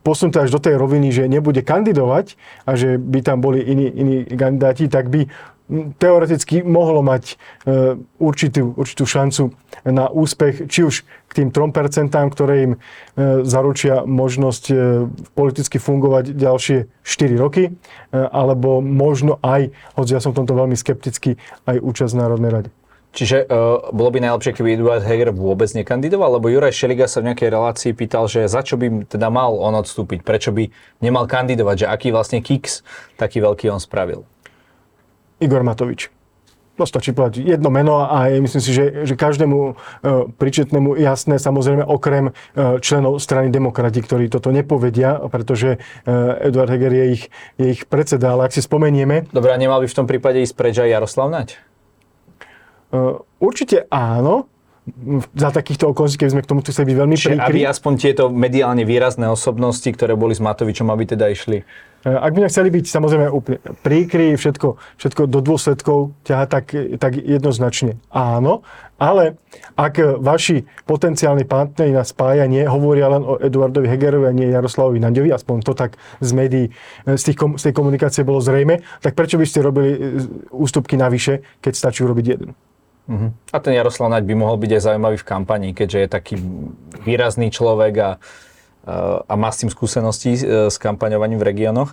posunuté 0.00 0.48
až 0.48 0.50
do 0.50 0.60
tej 0.60 0.80
roviny, 0.80 1.12
že 1.12 1.28
nebude 1.28 1.60
kandidovať 1.60 2.40
a 2.64 2.74
že 2.74 2.96
by 2.96 3.20
tam 3.20 3.44
boli 3.44 3.60
iní, 3.60 3.86
iní 3.92 4.16
kandidáti, 4.24 4.88
tak 4.88 5.12
by 5.12 5.28
hm, 5.68 6.00
teoreticky 6.00 6.64
mohlo 6.64 7.04
mať 7.04 7.36
eh, 7.68 8.00
určitú, 8.16 8.72
určitú 8.80 9.04
šancu 9.04 9.52
na 9.84 10.08
úspech, 10.08 10.64
či 10.72 10.80
už 10.88 11.04
k 11.30 11.32
tým 11.44 11.48
3%, 11.54 12.10
ktoré 12.10 12.54
im 12.66 12.72
zaručia 13.46 14.02
možnosť 14.02 14.74
politicky 15.38 15.78
fungovať 15.78 16.34
ďalšie 16.34 16.90
4 17.06 17.38
roky, 17.38 17.70
alebo 18.10 18.82
možno 18.82 19.38
aj, 19.38 19.70
hoď 19.94 20.18
ja 20.18 20.20
som 20.20 20.34
v 20.34 20.42
tomto 20.42 20.58
veľmi 20.58 20.74
skeptický, 20.74 21.38
aj 21.70 21.80
účasť 21.80 22.12
v 22.12 22.18
Národnej 22.18 22.50
rade. 22.50 22.70
Čiže 23.10 23.50
uh, 23.50 23.90
bolo 23.90 24.14
by 24.14 24.22
najlepšie, 24.22 24.54
keby 24.54 24.78
Eduard 24.78 25.02
Heger 25.02 25.34
vôbec 25.34 25.66
nekandidoval, 25.74 26.38
lebo 26.38 26.46
Juraj 26.46 26.70
Šeliga 26.70 27.10
sa 27.10 27.18
v 27.18 27.34
nejakej 27.34 27.50
relácii 27.50 27.90
pýtal, 27.90 28.30
že 28.30 28.46
za 28.46 28.62
čo 28.62 28.78
by 28.78 29.10
teda 29.10 29.26
mal 29.34 29.50
on 29.58 29.74
odstúpiť, 29.82 30.22
prečo 30.22 30.54
by 30.54 30.70
nemal 31.02 31.26
kandidovať, 31.26 31.86
že 31.86 31.86
aký 31.90 32.14
vlastne 32.14 32.38
kiks 32.38 32.86
taký 33.18 33.42
veľký 33.42 33.66
on 33.66 33.82
spravil. 33.82 34.22
Igor 35.42 35.66
Matovič. 35.66 36.12
To 36.78 36.88
stačí 36.88 37.12
povedať 37.12 37.44
jedno 37.44 37.68
meno 37.68 38.08
a 38.08 38.32
je, 38.32 38.40
myslím 38.40 38.62
si, 38.64 38.72
že, 38.72 39.04
že 39.04 39.12
každému 39.12 39.58
e, 39.60 39.72
príčetnému 40.32 40.96
jasné, 40.96 41.36
samozrejme 41.36 41.84
okrem 41.84 42.32
e, 42.32 42.80
členov 42.80 43.20
strany 43.20 43.52
demokrati, 43.52 44.00
ktorí 44.00 44.32
toto 44.32 44.48
nepovedia, 44.48 45.20
pretože 45.28 45.76
e, 45.76 45.78
Eduard 46.48 46.72
Heger 46.72 46.94
je 46.94 47.06
ich, 47.20 47.24
je 47.60 47.66
ich 47.76 47.82
predseda, 47.84 48.32
ale 48.32 48.48
ak 48.48 48.56
si 48.56 48.64
spomenieme... 48.64 49.28
Dobre, 49.28 49.52
a 49.52 49.60
nemal 49.60 49.84
by 49.84 49.92
v 49.92 49.98
tom 49.98 50.08
prípade 50.08 50.40
ísť 50.40 50.56
preč 50.56 50.80
aj 50.80 50.88
Jaroslav 50.88 51.28
Naď? 51.28 51.60
Uh, 52.90 53.22
určite 53.38 53.86
áno, 53.86 54.50
za 55.38 55.54
takýchto 55.54 55.94
okolností, 55.94 56.18
keby 56.18 56.32
sme 56.34 56.42
k 56.42 56.50
tomu 56.50 56.60
chceli 56.66 56.90
byť 56.90 56.96
veľmi 56.98 57.14
Čiže 57.14 57.30
príkry. 57.38 57.46
aby 57.46 57.60
aspoň 57.70 57.92
tieto 57.94 58.24
mediálne 58.26 58.82
výrazné 58.82 59.30
osobnosti, 59.30 59.86
ktoré 59.86 60.18
boli 60.18 60.34
s 60.34 60.42
Matovičom, 60.42 60.90
aby 60.90 61.14
teda 61.14 61.30
išli? 61.30 61.62
Uh, 62.02 62.18
ak 62.18 62.34
by 62.34 62.50
chceli 62.50 62.74
byť 62.74 62.84
samozrejme 62.90 63.30
úplne 63.30 63.62
príkry, 63.86 64.34
všetko, 64.34 64.74
všetko 64.98 65.22
do 65.30 65.38
dôsledkov 65.38 66.16
ťaha, 66.26 66.44
tak, 66.50 66.74
tak 66.98 67.12
jednoznačne 67.14 68.02
áno. 68.10 68.66
Ale 69.00 69.40
ak 69.80 70.20
vaši 70.20 70.68
potenciálni 70.84 71.48
partneri 71.48 71.94
na 71.94 72.04
spájanie 72.04 72.68
hovoria 72.68 73.08
len 73.08 73.24
o 73.24 73.40
Eduardovi 73.40 73.88
Hegerovi 73.88 74.28
a 74.28 74.34
nie 74.34 74.52
Jaroslavovi 74.52 75.00
Naďovi, 75.00 75.32
aspoň 75.32 75.56
to 75.64 75.72
tak 75.72 75.96
z 76.20 76.30
médií, 76.36 76.66
z, 77.08 77.22
tých, 77.22 77.38
z 77.40 77.62
tej 77.70 77.72
komunikácie 77.72 78.28
bolo 78.28 78.44
zrejme, 78.44 78.84
tak 79.00 79.16
prečo 79.16 79.40
by 79.40 79.46
ste 79.48 79.64
robili 79.64 80.20
ústupky 80.52 81.00
navyše, 81.00 81.40
keď 81.64 81.72
stačí 81.72 82.04
urobiť 82.04 82.26
jeden? 82.28 82.52
Uh-huh. 83.08 83.30
A 83.52 83.58
ten 83.58 83.72
Jaroslav 83.74 84.12
Naď 84.12 84.24
by 84.28 84.34
mohol 84.34 84.56
byť 84.60 84.70
aj 84.76 84.82
zaujímavý 84.86 85.16
v 85.18 85.28
kampani, 85.28 85.68
keďže 85.72 85.98
je 85.98 86.08
taký 86.08 86.34
výrazný 87.02 87.48
človek 87.50 87.94
a, 87.98 88.10
a 89.24 89.34
má 89.34 89.50
s 89.50 89.64
tým 89.64 89.70
skúsenosti 89.70 90.36
e, 90.36 90.40
s 90.70 90.76
kampaňovaním 90.76 91.40
v 91.40 91.48
regiónoch. 91.48 91.92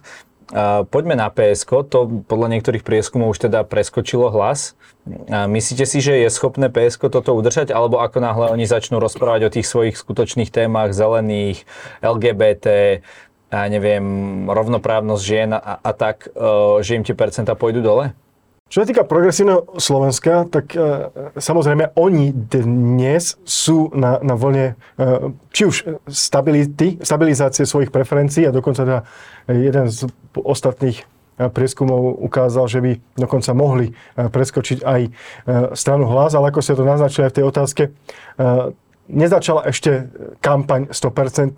Poďme 0.87 1.19
na 1.19 1.27
PSK, 1.27 1.91
to 1.91 2.23
podľa 2.23 2.55
niektorých 2.55 2.79
prieskumov 2.79 3.35
už 3.35 3.51
teda 3.51 3.67
preskočilo 3.67 4.31
hlas. 4.31 4.79
Myslíte 5.27 5.83
si, 5.83 5.99
že 5.99 6.23
je 6.23 6.31
schopné 6.31 6.71
PSK 6.71 7.11
toto 7.11 7.35
udržať, 7.35 7.75
alebo 7.75 7.99
ako 7.99 8.23
náhle 8.23 8.45
oni 8.55 8.63
začnú 8.63 9.03
rozprávať 9.03 9.41
o 9.43 9.51
tých 9.51 9.67
svojich 9.67 9.99
skutočných 9.99 10.47
témach, 10.47 10.95
zelených, 10.95 11.67
LGBT, 11.99 12.99
a 13.47 13.67
neviem, 13.71 14.03
rovnoprávnosť 14.47 15.23
žien 15.23 15.51
a, 15.55 15.79
a 15.79 15.91
tak, 15.95 16.31
e, 16.35 16.83
že 16.83 16.99
im 16.99 17.03
tie 17.03 17.15
percentá 17.15 17.55
pôjdu 17.55 17.79
dole? 17.79 18.11
Čo 18.67 18.83
sa 18.83 18.87
týka 18.91 19.07
progresívneho 19.07 19.79
Slovenska, 19.79 20.43
tak 20.51 20.75
e, 20.75 21.07
samozrejme 21.39 21.95
oni 21.95 22.35
dnes 22.35 23.39
sú 23.47 23.87
na, 23.95 24.19
na 24.19 24.35
vlne 24.35 24.75
e, 24.99 25.31
či 25.55 25.63
už 25.71 25.75
stability, 26.11 26.99
stabilizácie 26.99 27.63
svojich 27.63 27.95
preferencií 27.95 28.43
a 28.43 28.51
dokonca 28.51 28.83
teda 28.83 29.01
jeden 29.47 29.87
z 29.87 30.11
ostatných 30.35 30.99
e, 30.99 31.05
prieskumov 31.47 32.19
ukázal, 32.19 32.67
že 32.67 32.79
by 32.83 32.91
dokonca 33.15 33.55
mohli 33.55 33.87
e, 33.87 33.93
preskočiť 34.27 34.83
aj 34.83 35.01
e, 35.07 35.09
stranu 35.71 36.11
hlas, 36.11 36.35
ale 36.35 36.51
ako 36.51 36.59
ste 36.59 36.75
to 36.75 36.83
naznačili 36.83 37.23
aj 37.23 37.31
v 37.31 37.37
tej 37.39 37.45
otázke, 37.47 37.83
nezačala 39.07 39.71
ešte 39.71 40.11
kampaň 40.43 40.91
100%. 40.91 41.55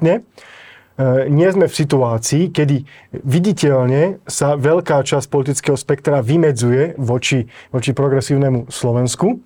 E, 0.99 1.31
nie 1.31 1.47
sme 1.47 1.71
v 1.71 1.79
situácii, 1.79 2.51
kedy 2.51 2.83
viditeľne 3.23 4.19
sa 4.27 4.59
veľká 4.59 4.99
časť 4.99 5.31
politického 5.31 5.79
spektra 5.79 6.19
vymedzuje 6.19 6.99
voči, 6.99 7.47
voči 7.71 7.95
progresívnemu 7.95 8.67
Slovensku. 8.67 9.39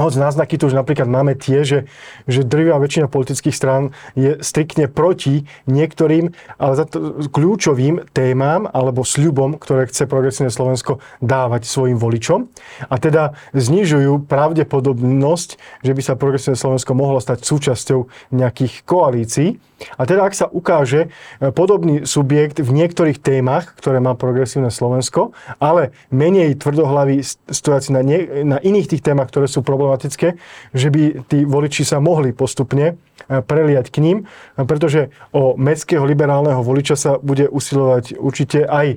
Hoď 0.00 0.24
náznaky 0.24 0.56
tu 0.56 0.72
už 0.72 0.76
napríklad 0.76 1.04
máme 1.04 1.36
tie, 1.36 1.68
že, 1.68 1.78
že 2.24 2.48
drvia 2.48 2.80
väčšina 2.80 3.12
politických 3.12 3.52
strán 3.52 3.92
je 4.16 4.40
striktne 4.40 4.88
proti 4.88 5.44
niektorým, 5.68 6.32
ale 6.56 6.72
za 6.80 6.88
to 6.88 7.28
kľúčovým 7.28 8.08
témam 8.16 8.64
alebo 8.72 9.04
sľubom, 9.04 9.60
ktoré 9.60 9.84
chce 9.92 10.08
progresívne 10.08 10.48
Slovensko 10.48 11.04
dávať 11.20 11.68
svojim 11.68 12.00
voličom. 12.00 12.48
A 12.88 12.96
teda 12.96 13.36
znižujú 13.52 14.24
pravdepodobnosť, 14.24 15.60
že 15.84 15.92
by 15.92 16.00
sa 16.00 16.16
progresívne 16.16 16.56
Slovensko 16.56 16.96
mohlo 16.96 17.20
stať 17.20 17.44
súčasťou 17.44 18.32
nejakých 18.32 18.88
koalícií. 18.88 19.60
A 19.98 20.06
teda 20.06 20.24
ak 20.24 20.34
sa 20.38 20.46
ukáže 20.46 21.10
e, 21.10 21.50
podobný 21.50 22.06
subjekt 22.06 22.62
v 22.62 22.70
niektorých 22.70 23.18
témach, 23.18 23.74
ktoré 23.74 23.98
má 23.98 24.14
progresívne 24.14 24.70
Slovensko, 24.70 25.34
ale 25.58 25.90
menej 26.14 26.54
tvrdohlavý 26.54 27.22
stojaci 27.50 27.90
na, 27.90 28.00
nie, 28.06 28.46
na 28.46 28.62
iných 28.62 28.94
tých 28.94 29.02
témach, 29.02 29.28
ktoré 29.34 29.50
sú 29.50 29.66
problematické, 29.82 30.38
že 30.70 30.88
by 30.94 31.26
tí 31.26 31.42
voliči 31.42 31.82
sa 31.82 31.98
mohli 31.98 32.30
postupne 32.30 32.94
E, 33.30 33.38
preliať 33.42 33.94
k 33.94 34.02
ním, 34.02 34.18
pretože 34.58 35.14
o 35.30 35.54
mestského 35.54 36.02
liberálneho 36.02 36.58
voliča 36.62 36.98
sa 36.98 37.12
bude 37.22 37.46
usilovať 37.46 38.18
určite 38.18 38.66
aj 38.66 38.86
e, 38.92 38.96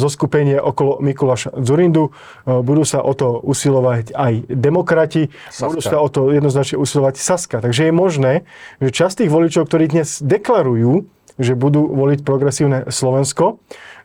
zo 0.00 0.08
skupenie 0.08 0.56
okolo 0.56 1.00
Mikuláša 1.04 1.52
Zurindu. 1.60 2.14
Budú 2.44 2.84
sa 2.88 3.04
o 3.04 3.12
to 3.12 3.40
usilovať 3.44 4.16
aj 4.16 4.48
demokrati, 4.48 5.28
Saska. 5.52 5.66
budú 5.68 5.80
sa 5.84 5.96
o 6.00 6.08
to 6.08 6.32
jednoznačne 6.32 6.76
usilovať 6.80 7.14
Saska. 7.20 7.56
Takže 7.60 7.90
je 7.90 7.92
možné, 7.92 8.32
že 8.80 8.90
časť 8.92 9.24
tých 9.24 9.32
voličov, 9.32 9.68
ktorí 9.68 9.92
dnes 9.92 10.24
deklarujú, 10.24 11.04
že 11.36 11.58
budú 11.58 11.90
voliť 11.90 12.22
progresívne 12.22 12.86
Slovensko, 12.88 13.58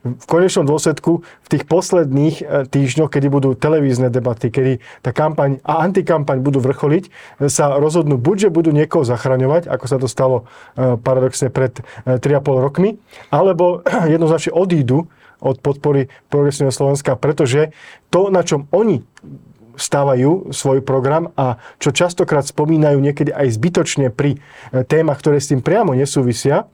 v 0.03 0.25
konečnom 0.25 0.63
dôsledku 0.63 1.27
v 1.27 1.47
tých 1.51 1.67
posledných 1.67 2.35
e, 2.39 2.43
týždňoch, 2.71 3.11
kedy 3.11 3.27
budú 3.27 3.51
televízne 3.51 4.07
debaty, 4.07 4.47
kedy 4.47 4.79
tá 5.03 5.11
kampaň 5.11 5.59
a 5.67 5.83
antikampaň 5.83 6.39
budú 6.39 6.63
vrcholiť, 6.63 7.11
sa 7.51 7.75
rozhodnú 7.75 8.15
buď, 8.15 8.47
že 8.47 8.55
budú 8.55 8.71
niekoho 8.71 9.03
zachraňovať, 9.03 9.67
ako 9.67 9.85
sa 9.91 9.97
to 9.99 10.07
stalo 10.07 10.47
e, 10.79 10.95
paradoxne 10.95 11.51
pred 11.51 11.83
3,5 12.07 12.23
e, 12.23 12.39
rokmi, 12.63 12.89
alebo 13.27 13.83
jednoznačne 14.13 14.55
odídu 14.55 15.11
od 15.39 15.59
podpory 15.59 16.07
progresívneho 16.31 16.71
Slovenska, 16.71 17.19
pretože 17.19 17.75
to, 18.11 18.31
na 18.31 18.43
čom 18.43 18.67
oni 18.71 19.03
stávajú 19.79 20.51
svoj 20.51 20.83
program 20.83 21.31
a 21.39 21.55
čo 21.79 21.95
častokrát 21.95 22.43
spomínajú 22.43 22.99
niekedy 22.99 23.31
aj 23.31 23.47
zbytočne 23.55 24.11
pri 24.11 24.43
témach, 24.91 25.23
ktoré 25.23 25.39
s 25.39 25.55
tým 25.55 25.63
priamo 25.63 25.95
nesúvisia, 25.95 26.67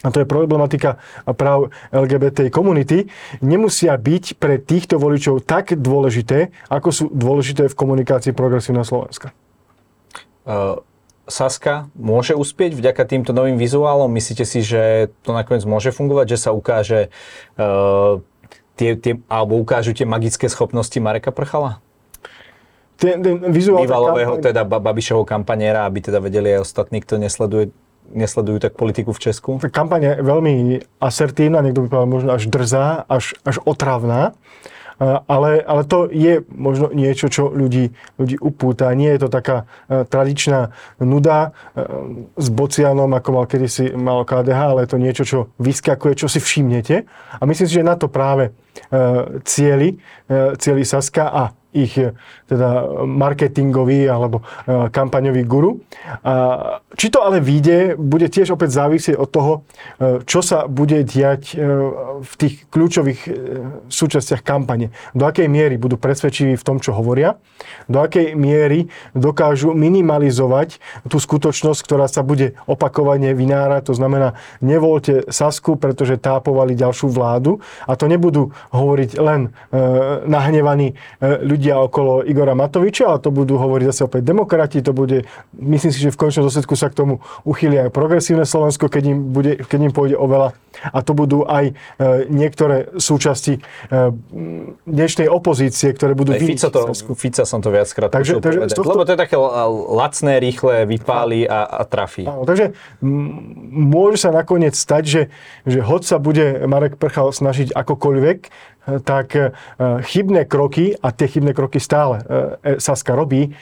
a 0.00 0.08
to 0.08 0.24
je 0.24 0.26
problematika 0.28 0.96
práv 1.28 1.72
LGBT 1.92 2.48
komunity, 2.48 3.12
nemusia 3.44 3.92
byť 4.00 4.40
pre 4.40 4.56
týchto 4.56 4.96
voličov 4.96 5.44
tak 5.44 5.76
dôležité, 5.76 6.52
ako 6.72 6.88
sú 6.88 7.04
dôležité 7.12 7.68
v 7.68 7.76
komunikácii 7.76 8.32
progresívneho 8.32 8.86
Slovenska. 8.86 9.36
Uh, 10.48 10.80
Saska 11.30 11.86
môže 11.94 12.34
uspieť 12.34 12.74
vďaka 12.74 13.06
týmto 13.06 13.30
novým 13.30 13.54
vizuálom? 13.54 14.10
Myslíte 14.10 14.42
si, 14.42 14.66
že 14.66 15.14
to 15.22 15.30
nakoniec 15.30 15.62
môže 15.62 15.94
fungovať, 15.94 16.26
že 16.34 16.38
sa 16.42 16.50
ukáže 16.50 17.14
uh, 17.60 18.18
tie, 18.74 18.98
tie, 18.98 19.20
alebo 19.30 19.60
ukážu 19.60 19.94
tie 19.94 20.08
magické 20.08 20.50
schopnosti 20.50 20.96
Mareka 20.98 21.30
Prchala? 21.30 21.78
Ten, 23.00 23.24
ten 23.24 23.40
vizuál... 23.48 23.88
Bývalového, 23.88 24.36
kampaň... 24.36 24.46
teda 24.52 24.62
Babišovho 24.64 25.24
kampaniera, 25.24 25.88
aby 25.88 26.04
teda 26.04 26.20
vedeli 26.20 26.52
aj 26.52 26.68
ostatní, 26.68 27.00
kto 27.00 27.16
nesleduje 27.16 27.72
nesledujú 28.12 28.58
tak 28.62 28.76
politiku 28.76 29.14
v 29.14 29.22
Česku? 29.30 29.58
Tá 29.62 29.72
kampaň 29.72 30.00
je 30.02 30.12
veľmi 30.22 30.54
asertívna, 31.00 31.62
niekto 31.62 31.86
by 31.86 31.88
povedal 31.88 32.10
možno 32.10 32.30
až 32.34 32.44
drzá, 32.50 33.06
až, 33.08 33.38
až 33.46 33.62
otravná. 33.64 34.34
Ale, 35.00 35.64
ale 35.64 35.82
to 35.88 36.12
je 36.12 36.44
možno 36.52 36.92
niečo, 36.92 37.32
čo 37.32 37.48
ľudí, 37.48 37.96
ľudí 38.20 38.36
upúta. 38.36 38.92
Nie 38.92 39.16
je 39.16 39.24
to 39.24 39.28
taká 39.32 39.64
e, 39.88 40.04
tradičná 40.04 40.76
nuda 41.00 41.56
e, 41.72 41.80
s 42.36 42.52
bocianom, 42.52 43.08
ako 43.16 43.28
mal 43.32 43.48
kedysi 43.48 43.96
mal 43.96 44.28
KDH, 44.28 44.60
ale 44.60 44.84
je 44.84 44.90
to 44.92 44.98
niečo, 45.00 45.24
čo 45.24 45.38
vyskakuje, 45.56 46.20
čo 46.20 46.28
si 46.28 46.36
všimnete. 46.36 47.08
A 47.40 47.42
myslím 47.48 47.64
si, 47.64 47.80
že 47.80 47.88
na 47.88 47.96
to 47.96 48.12
práve 48.12 48.52
e, 48.92 49.40
cieli, 49.48 49.96
cieli 50.60 50.84
Saska 50.84 51.32
a 51.32 51.56
ich 51.72 51.98
eh, 51.98 52.14
teda 52.50 52.82
marketingový 53.06 54.10
alebo 54.10 54.42
eh, 54.42 54.90
kampaňový 54.90 55.42
guru. 55.46 55.82
Či 56.90 57.06
to 57.14 57.22
ale 57.22 57.38
vyjde, 57.38 57.94
bude 57.94 58.26
tiež 58.26 58.58
opäť 58.58 58.74
závisieť 58.74 59.14
od 59.14 59.28
toho, 59.30 59.52
eh, 59.98 60.18
čo 60.26 60.42
sa 60.42 60.66
bude 60.66 61.02
diať 61.06 61.54
v 62.20 62.32
tých 62.36 62.66
kľúčových 62.68 63.20
súčastiach 63.88 64.42
kampane. 64.42 64.90
Do 65.14 65.24
akej 65.26 65.46
miery 65.46 65.78
budú 65.78 65.96
presvedčiví 65.96 66.58
v 66.58 66.66
tom, 66.66 66.82
čo 66.82 66.92
hovoria, 66.92 67.38
do 67.86 68.02
akej 68.02 68.34
miery 68.34 68.90
dokážu 69.14 69.72
minimalizovať 69.72 70.82
tú 71.06 71.16
skutočnosť, 71.22 71.80
ktorá 71.86 72.06
sa 72.10 72.26
bude 72.26 72.58
opakovane 72.66 73.32
vynárať. 73.32 73.92
To 73.92 73.94
znamená, 73.96 74.38
nevolte 74.60 75.26
Sasku, 75.30 75.76
pretože 75.76 76.20
tápovali 76.20 76.74
ďalšiu 76.74 77.08
vládu 77.10 77.62
a 77.86 77.94
to 77.94 78.10
nebudú 78.10 78.52
hovoriť 78.74 79.10
len 79.20 79.52
nahnevaní 80.26 80.96
ľudia, 81.20 81.59
ľudia 81.60 81.76
okolo 81.76 82.24
Igora 82.24 82.56
Matoviča, 82.56 83.12
a 83.12 83.20
to 83.20 83.28
budú 83.28 83.60
hovoriť 83.60 83.84
zase 83.92 84.08
opäť 84.08 84.32
demokrati, 84.32 84.80
to 84.80 84.96
bude, 84.96 85.28
myslím 85.60 85.92
si, 85.92 86.00
že 86.00 86.08
v 86.08 86.16
končnom 86.16 86.48
dôsledku 86.48 86.72
sa 86.72 86.88
k 86.88 86.96
tomu 86.96 87.20
uchýli 87.44 87.76
aj 87.76 87.92
progresívne 87.92 88.48
Slovensko, 88.48 88.88
keď 88.88 89.12
im, 89.12 89.18
bude, 89.28 89.60
keď 89.60 89.78
im 89.84 89.92
pôjde 89.92 90.16
oveľa. 90.16 90.56
A 90.80 91.04
to 91.04 91.12
budú 91.12 91.44
aj 91.44 91.68
e, 91.68 91.72
niektoré 92.32 92.88
súčasti 92.96 93.60
e, 93.60 93.60
dnešnej 94.88 95.28
opozície, 95.28 95.92
ktoré 95.92 96.16
budú 96.16 96.32
Fico 96.32 96.72
to, 96.72 96.96
Fica 97.12 97.44
som 97.44 97.60
to 97.60 97.68
viackrát 97.68 98.08
takže, 98.08 98.40
takže 98.40 98.72
tohto... 98.72 98.96
Lebo 98.96 99.04
to 99.04 99.12
je 99.12 99.20
také 99.20 99.36
lacné, 99.92 100.40
rýchle, 100.40 100.88
vypáli 100.88 101.44
a, 101.44 101.68
a 101.68 101.82
trafí. 101.84 102.24
Áno, 102.24 102.48
takže 102.48 102.72
môže 103.68 104.24
sa 104.24 104.32
nakoniec 104.32 104.72
stať, 104.72 105.02
že, 105.04 105.22
že 105.68 105.84
hoď 105.84 106.02
sa 106.08 106.16
bude 106.16 106.64
Marek 106.64 106.96
Prchal 106.96 107.34
snažiť 107.34 107.76
akokoľvek, 107.76 108.38
tak 109.04 109.36
e, 109.36 109.52
chybné 110.02 110.44
kroky, 110.48 110.96
a 110.96 111.12
tie 111.12 111.28
chybné 111.28 111.52
kroky 111.52 111.78
stále 111.78 112.20
e, 112.20 112.76
e, 112.76 112.80
Saska 112.80 113.12
robí, 113.12 113.52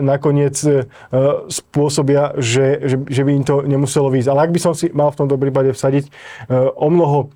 nakoniec 0.00 0.54
spôsobia, 1.48 2.36
že, 2.40 2.80
že, 2.84 2.96
že 3.04 3.22
by 3.24 3.30
im 3.32 3.44
to 3.44 3.62
nemuselo 3.64 4.12
výjsť. 4.12 4.28
Ale 4.28 4.40
ak 4.48 4.52
by 4.54 4.60
som 4.60 4.72
si 4.74 4.90
mal 4.90 5.12
v 5.12 5.18
tomto 5.24 5.36
prípade 5.38 5.72
vsadiť 5.72 6.10
o 6.76 6.88
mnoho 6.88 7.30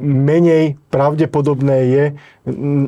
menej 0.00 0.80
pravdepodobné 0.88 1.76
je, 1.92 2.04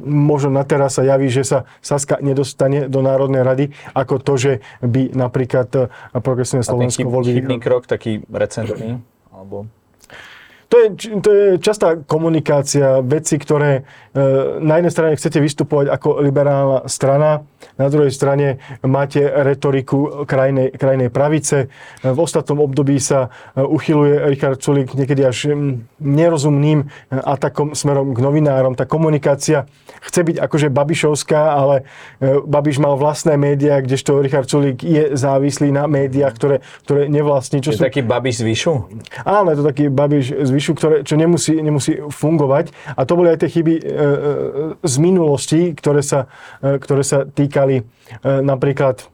možno 0.09 0.49
na 0.49 0.65
teraz 0.65 0.97
sa 0.97 1.05
javí, 1.05 1.29
že 1.29 1.45
sa 1.45 1.69
Saska 1.85 2.19
nedostane 2.25 2.89
do 2.89 3.05
Národnej 3.05 3.45
rady, 3.45 3.65
ako 3.93 4.15
to, 4.17 4.35
že 4.41 4.53
by 4.81 5.13
napríklad 5.13 5.93
progresívne 6.17 6.65
Slovensko 6.65 7.05
voľby... 7.05 7.45
chybný 7.45 7.59
krok, 7.61 7.85
taký 7.85 8.25
recentný, 8.33 9.05
alebo 9.29 9.69
to 10.69 10.77
je, 10.77 10.89
to 11.25 11.31
je 11.33 11.47
častá 11.65 11.97
komunikácia, 11.97 13.01
veci, 13.01 13.41
ktoré 13.41 13.81
e, 13.81 13.83
na 14.61 14.77
jednej 14.77 14.93
strane 14.93 15.17
chcete 15.17 15.41
vystupovať 15.41 15.89
ako 15.89 16.21
liberálna 16.21 16.85
strana, 16.85 17.41
na 17.81 17.89
druhej 17.89 18.13
strane 18.13 18.61
máte 18.85 19.25
retoriku 19.25 20.29
krajnej, 20.29 20.77
krajnej 20.77 21.09
pravice. 21.09 21.73
E, 22.05 22.13
v 22.13 22.19
ostatnom 22.21 22.61
období 22.61 23.01
sa 23.01 23.33
e, 23.57 23.65
uchyluje 23.65 24.29
Richard 24.29 24.61
Sulík 24.61 24.93
niekedy 24.93 25.25
až 25.25 25.57
nerozumným 26.05 26.85
atakom 27.09 27.73
smerom 27.73 28.13
k 28.13 28.21
novinárom. 28.21 28.77
Tá 28.77 28.85
komunikácia 28.85 29.65
chce 30.05 30.21
byť 30.21 30.37
akože 30.37 30.69
Babišovská, 30.69 31.41
ale 31.57 31.89
Babiš 32.21 32.77
mal 32.77 33.01
vlastné 33.01 33.41
médiá, 33.41 33.81
kdežto 33.81 34.21
Richard 34.21 34.53
Sulík 34.53 34.85
je 34.85 35.17
závislý 35.17 35.73
na 35.73 35.89
médiách, 35.89 36.35
ktoré, 36.37 36.57
ktoré 36.85 37.09
nevlastní. 37.09 37.65
Čo 37.65 37.73
je 37.73 37.81
sú... 37.81 37.89
taký 37.89 38.05
Babiš 38.05 38.41
z 38.41 38.53
Vyšu? 38.53 38.75
Áno, 39.25 39.49
je 39.49 39.59
to 39.59 39.65
taký 39.65 39.89
Babiš 39.89 40.37
z 40.45 40.51
zvyšu, 40.59 40.75
ktoré, 40.75 40.97
čo 41.07 41.15
nemusí, 41.15 41.55
nemusí 41.55 42.03
fungovať. 42.03 42.75
A 42.99 43.07
to 43.07 43.15
boli 43.15 43.31
aj 43.31 43.47
tie 43.47 43.55
chyby 43.55 43.75
e, 43.79 43.83
e, 43.83 43.91
z 44.83 44.95
minulosti, 44.99 45.71
ktoré 45.79 46.03
sa, 46.03 46.27
e, 46.59 46.83
ktoré 46.83 47.07
sa 47.07 47.23
týkali 47.23 47.87
napríklad 48.25 49.07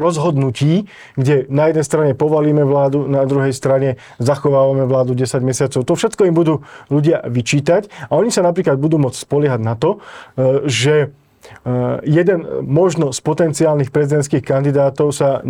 rozhodnutí, 0.00 0.88
kde 1.20 1.44
na 1.52 1.68
jednej 1.68 1.84
strane 1.84 2.12
povalíme 2.16 2.64
vládu, 2.64 3.04
na 3.04 3.28
druhej 3.28 3.52
strane 3.52 4.00
zachovávame 4.16 4.88
vládu 4.88 5.12
10 5.12 5.44
mesiacov. 5.44 5.84
To 5.84 5.92
všetko 5.92 6.24
im 6.24 6.32
budú 6.32 6.64
ľudia 6.88 7.20
vyčítať 7.28 7.92
a 8.08 8.16
oni 8.16 8.32
sa 8.32 8.40
napríklad 8.40 8.80
budú 8.80 8.96
môcť 8.96 9.20
spoliehať 9.20 9.60
na 9.60 9.76
to, 9.76 10.00
že 10.64 11.12
jeden 12.04 12.64
možno 12.64 13.12
z 13.12 13.20
potenciálnych 13.20 13.92
prezidentských 13.92 14.44
kandidátov 14.44 15.12
sa 15.12 15.40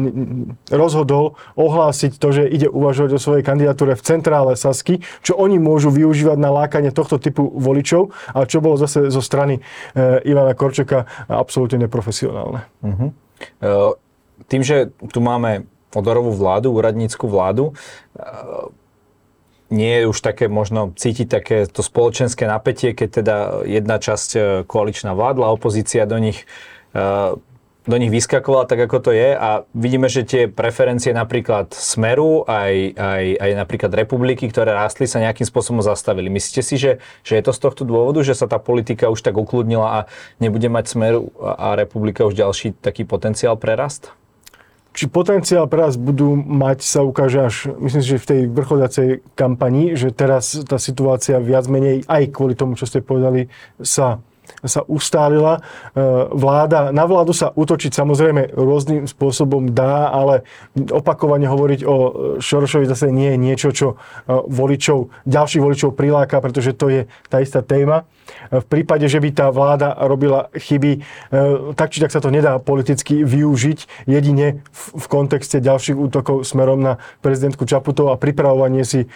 rozhodol 0.71 1.39
ohlásiť 1.55 2.19
to, 2.19 2.29
že 2.35 2.51
ide 2.51 2.69
uvažovať 2.71 3.11
o 3.15 3.23
svojej 3.23 3.45
kandidatúre 3.47 3.95
v 3.99 4.03
centrále 4.03 4.59
Sasky, 4.59 5.03
čo 5.23 5.39
oni 5.39 5.59
môžu 5.59 5.91
využívať 5.95 6.39
na 6.39 6.51
lákanie 6.51 6.91
tohto 6.91 7.19
typu 7.19 7.47
voličov, 7.47 8.11
a 8.35 8.47
čo 8.47 8.63
bolo 8.63 8.79
zase 8.79 9.11
zo 9.11 9.23
strany 9.23 9.59
eh, 9.59 10.23
Ivana 10.27 10.55
Korčoka 10.55 11.07
absolútne 11.31 11.87
neprofesionálne. 11.87 12.67
Uh-huh. 12.83 13.11
Tým, 14.51 14.63
že 14.63 14.91
tu 15.11 15.19
máme 15.23 15.67
odorovú 15.95 16.35
vládu, 16.35 16.75
úradnícku 16.75 17.27
vládu, 17.31 17.71
nie 19.73 20.03
je 20.03 20.05
už 20.09 20.19
také 20.21 20.49
možno 20.49 20.93
cítiť 20.93 21.27
také 21.29 21.57
to 21.65 21.81
spoločenské 21.81 22.45
napätie, 22.45 22.93
keď 22.93 23.09
teda 23.11 23.37
jedna 23.65 23.97
časť 23.97 24.31
e, 24.35 24.41
koaličná 24.69 25.17
vládla, 25.17 25.55
opozícia 25.57 26.05
do 26.05 26.21
nich 26.21 26.45
e, 26.93 27.37
do 27.85 27.97
nich 28.01 28.09
vyskakovala 28.09 28.65
tak, 28.65 28.89
ako 28.89 28.97
to 28.97 29.11
je 29.13 29.37
a 29.37 29.69
vidíme, 29.77 30.09
že 30.09 30.25
tie 30.25 30.43
preferencie 30.49 31.13
napríklad 31.13 31.77
Smeru, 31.77 32.49
aj, 32.49 32.97
aj, 32.97 33.25
aj 33.37 33.51
napríklad 33.61 33.93
republiky, 33.93 34.49
ktoré 34.49 34.73
rástli, 34.73 35.05
sa 35.05 35.21
nejakým 35.21 35.45
spôsobom 35.45 35.85
zastavili. 35.85 36.33
Myslíte 36.33 36.65
si, 36.65 36.81
že, 36.81 37.05
že 37.21 37.37
je 37.37 37.45
to 37.45 37.53
z 37.53 37.61
tohto 37.61 37.85
dôvodu, 37.85 38.25
že 38.25 38.33
sa 38.33 38.49
tá 38.49 38.57
politika 38.57 39.13
už 39.13 39.21
tak 39.21 39.37
ukludnila 39.37 39.89
a 39.89 39.99
nebude 40.41 40.73
mať 40.73 40.97
Smeru 40.97 41.29
a, 41.37 41.77
a 41.77 41.77
republika 41.77 42.25
už 42.25 42.33
ďalší 42.33 42.73
taký 42.81 43.05
potenciál 43.05 43.61
prerast? 43.61 44.17
Či 44.95 45.11
potenciál 45.11 45.67
pre 45.67 45.83
nás 45.83 45.99
budú 45.99 46.39
mať, 46.39 46.87
sa 46.87 47.03
ukáže 47.03 47.39
až, 47.43 47.55
myslím 47.83 48.03
si, 48.03 48.15
že 48.15 48.23
v 48.23 48.31
tej 48.31 48.41
vrcholiacej 48.47 49.09
kampani, 49.35 49.99
že 49.99 50.15
teraz 50.15 50.55
tá 50.63 50.79
situácia 50.79 51.43
viac 51.43 51.67
menej, 51.67 52.07
aj 52.07 52.31
kvôli 52.31 52.55
tomu, 52.55 52.79
čo 52.79 52.87
ste 52.87 53.03
povedali, 53.03 53.51
sa 53.83 54.23
sa 54.65 54.85
ustálila. 54.85 55.61
E, 55.61 55.61
vláda, 56.33 56.93
na 56.93 57.05
vládu 57.05 57.33
sa 57.37 57.53
útočiť 57.53 57.93
samozrejme 57.93 58.57
rôznym 58.57 59.05
spôsobom 59.09 59.73
dá, 59.73 60.09
ale 60.13 60.45
opakovane 60.77 61.49
hovoriť 61.49 61.81
o 61.85 61.97
Šorošovi 62.41 62.89
zase 62.89 63.13
nie 63.13 63.33
je 63.35 63.39
niečo, 63.41 63.69
čo 63.73 63.89
e, 63.93 63.97
voličov, 64.49 65.13
ďalších 65.29 65.65
voličov 65.65 65.91
priláka, 65.97 66.41
pretože 66.41 66.77
to 66.77 66.93
je 66.93 67.01
tá 67.29 67.41
istá 67.41 67.61
téma. 67.65 68.09
E, 68.51 68.61
v 68.61 68.67
prípade, 68.67 69.07
že 69.09 69.21
by 69.21 69.31
tá 69.33 69.47
vláda 69.49 69.95
robila 70.05 70.49
chyby, 70.55 71.05
tak 71.75 71.91
či 71.91 71.99
tak 72.01 72.13
sa 72.13 72.21
to 72.21 72.31
nedá 72.33 72.57
politicky 72.59 73.23
využiť 73.23 74.09
jedine 74.09 74.63
v, 74.73 75.07
kontexte 75.07 75.63
ďalších 75.63 75.95
útokov 75.95 76.43
smerom 76.47 76.81
na 76.83 76.99
prezidentku 77.23 77.65
Čaputov 77.69 78.11
a 78.11 78.21
pripravovanie 78.21 78.83
si 78.83 79.07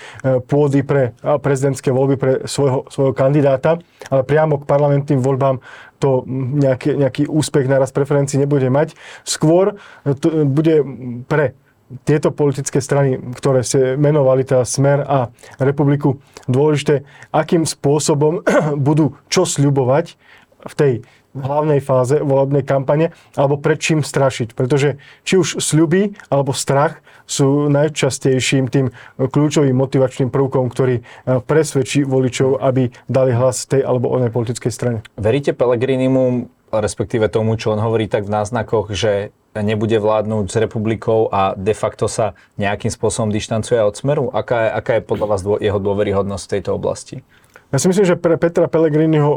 pôdy 0.47 0.87
pre 0.87 1.17
prezidentské 1.23 1.91
voľby 1.91 2.17
pre 2.17 2.33
svojho, 2.47 2.87
svojho 2.93 3.14
kandidáta, 3.17 3.83
ale 4.12 4.23
priamo 4.23 4.62
k 4.62 4.69
parlamentným 4.69 5.19
voľbám 5.19 5.59
to 5.99 6.23
nejaký, 6.31 6.95
nejaký 6.95 7.23
úspech 7.27 7.67
naraz 7.67 7.91
preferencií 7.91 8.38
nebude 8.38 8.71
mať. 8.71 8.95
Skôr 9.27 9.75
to 10.23 10.47
bude 10.47 10.87
pre 11.27 11.59
tieto 12.05 12.29
politické 12.31 12.85
strany, 12.85 13.16
ktoré 13.37 13.64
ste 13.64 13.96
menovali, 13.96 14.44
teda 14.44 14.64
Smer 14.68 15.01
a 15.05 15.33
Republiku, 15.57 16.20
dôležité, 16.44 17.09
akým 17.33 17.64
spôsobom 17.64 18.44
budú 18.87 19.16
čo 19.33 19.48
sľubovať 19.48 20.20
v 20.59 20.74
tej 20.74 20.92
hlavnej 21.37 21.79
fáze 21.85 22.18
volebnej 22.18 22.64
kampane, 22.66 23.14
alebo 23.38 23.61
pred 23.61 23.79
čím 23.79 24.01
strašiť. 24.03 24.57
Pretože 24.57 24.98
či 25.22 25.38
už 25.38 25.62
sľuby 25.62 26.16
alebo 26.33 26.57
strach 26.57 27.05
sú 27.29 27.68
najčastejším 27.68 28.72
tým 28.72 28.87
kľúčovým 29.20 29.77
motivačným 29.77 30.33
prvkom, 30.33 30.72
ktorý 30.72 31.01
e, 31.01 31.03
presvedčí 31.44 32.03
voličov, 32.09 32.59
aby 32.64 32.88
dali 33.07 33.37
hlas 33.37 33.68
tej 33.68 33.85
alebo 33.85 34.09
onej 34.09 34.33
politickej 34.33 34.72
strane. 34.72 34.98
Veríte 35.20 35.53
Pelegrinimu, 35.53 36.48
respektíve 36.72 37.29
tomu, 37.29 37.61
čo 37.61 37.77
on 37.77 37.81
hovorí 37.85 38.09
tak 38.09 38.24
v 38.24 38.33
náznakoch, 38.33 38.96
že 38.96 39.37
nebude 39.62 39.99
vládnuť 39.99 40.47
s 40.51 40.57
republikou 40.57 41.29
a 41.31 41.55
de 41.55 41.75
facto 41.75 42.11
sa 42.11 42.38
nejakým 42.57 42.90
spôsobom 42.90 43.31
dištancuje 43.31 43.79
od 43.81 43.94
smeru? 43.94 44.31
Aká 44.31 44.66
je, 44.66 44.71
aká 44.73 44.92
je 44.99 45.03
podľa 45.07 45.27
vás 45.27 45.40
jeho 45.62 45.79
dôveryhodnosť 45.79 46.44
v 46.44 46.53
tejto 46.59 46.71
oblasti? 46.75 47.23
Ja 47.68 47.77
si 47.77 47.87
myslím, 47.92 48.09
že 48.09 48.16
pre 48.16 48.40
Petra 48.40 48.64
Pellegriniho 48.64 49.31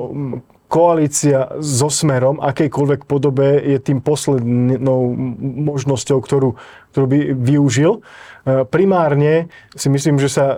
koalícia 0.71 1.51
so 1.60 1.91
Smerom, 1.91 2.39
akejkoľvek 2.39 3.03
podobe, 3.03 3.60
je 3.60 3.75
tým 3.75 3.99
poslednou 3.99 5.12
možnosťou, 5.67 6.23
ktorú, 6.23 6.55
ktorú 6.95 7.05
by 7.12 7.19
využil. 7.36 7.99
E, 7.99 8.63
primárne 8.63 9.51
si 9.75 9.91
myslím, 9.91 10.15
že 10.15 10.31
sa 10.31 10.45
e, 10.47 10.55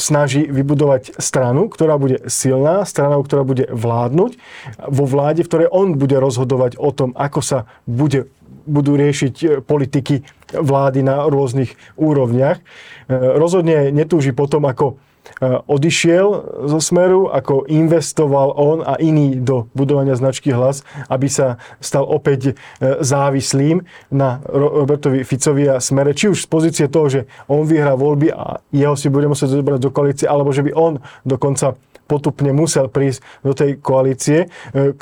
snaží 0.00 0.48
vybudovať 0.48 1.20
stranu, 1.20 1.68
ktorá 1.68 2.00
bude 2.00 2.24
silná, 2.32 2.88
stranu, 2.88 3.20
ktorá 3.20 3.44
bude 3.44 3.68
vládnuť 3.68 4.40
vo 4.88 5.04
vláde, 5.04 5.44
v 5.44 5.50
ktorej 5.52 5.68
on 5.68 6.00
bude 6.00 6.16
rozhodovať 6.16 6.80
o 6.80 6.88
tom, 6.96 7.12
ako 7.12 7.44
sa 7.44 7.58
bude 7.84 8.32
budú 8.66 8.98
riešiť 8.98 9.34
e, 9.40 9.46
politiky 9.64 10.24
vlády 10.54 11.02
na 11.02 11.26
rôznych 11.26 11.74
úrovniach. 11.98 12.62
Rozhodne 13.10 13.90
netúži 13.90 14.30
potom, 14.30 14.62
ako 14.70 15.02
E, 15.40 15.58
odišiel 15.66 16.28
zo 16.68 16.78
Smeru, 16.80 17.32
ako 17.32 17.64
investoval 17.66 18.52
on 18.54 18.84
a 18.84 19.00
iný 19.00 19.40
do 19.40 19.66
budovania 19.72 20.14
značky 20.14 20.52
hlas, 20.52 20.84
aby 21.08 21.26
sa 21.32 21.56
stal 21.80 22.04
opäť 22.04 22.52
e, 22.52 23.00
závislým 23.00 23.82
na 24.12 24.44
Robertovi 24.46 25.24
Ficovi 25.24 25.66
a 25.66 25.80
Smere, 25.80 26.12
či 26.12 26.28
už 26.28 26.44
z 26.44 26.48
pozície 26.48 26.86
toho, 26.92 27.08
že 27.08 27.20
on 27.48 27.64
vyhrá 27.64 27.96
voľby 27.96 28.30
a 28.36 28.60
jeho 28.70 28.94
si 28.94 29.08
bude 29.08 29.26
musieť 29.26 29.56
zobrať 29.56 29.80
do 29.80 29.90
koalície, 29.90 30.26
alebo 30.28 30.52
že 30.52 30.62
by 30.62 30.72
on 30.76 31.00
dokonca 31.24 31.74
potupne 32.04 32.52
musel 32.52 32.92
prísť 32.92 33.24
do 33.40 33.56
tej 33.56 33.80
koalície, 33.80 34.52
e, 34.76 34.92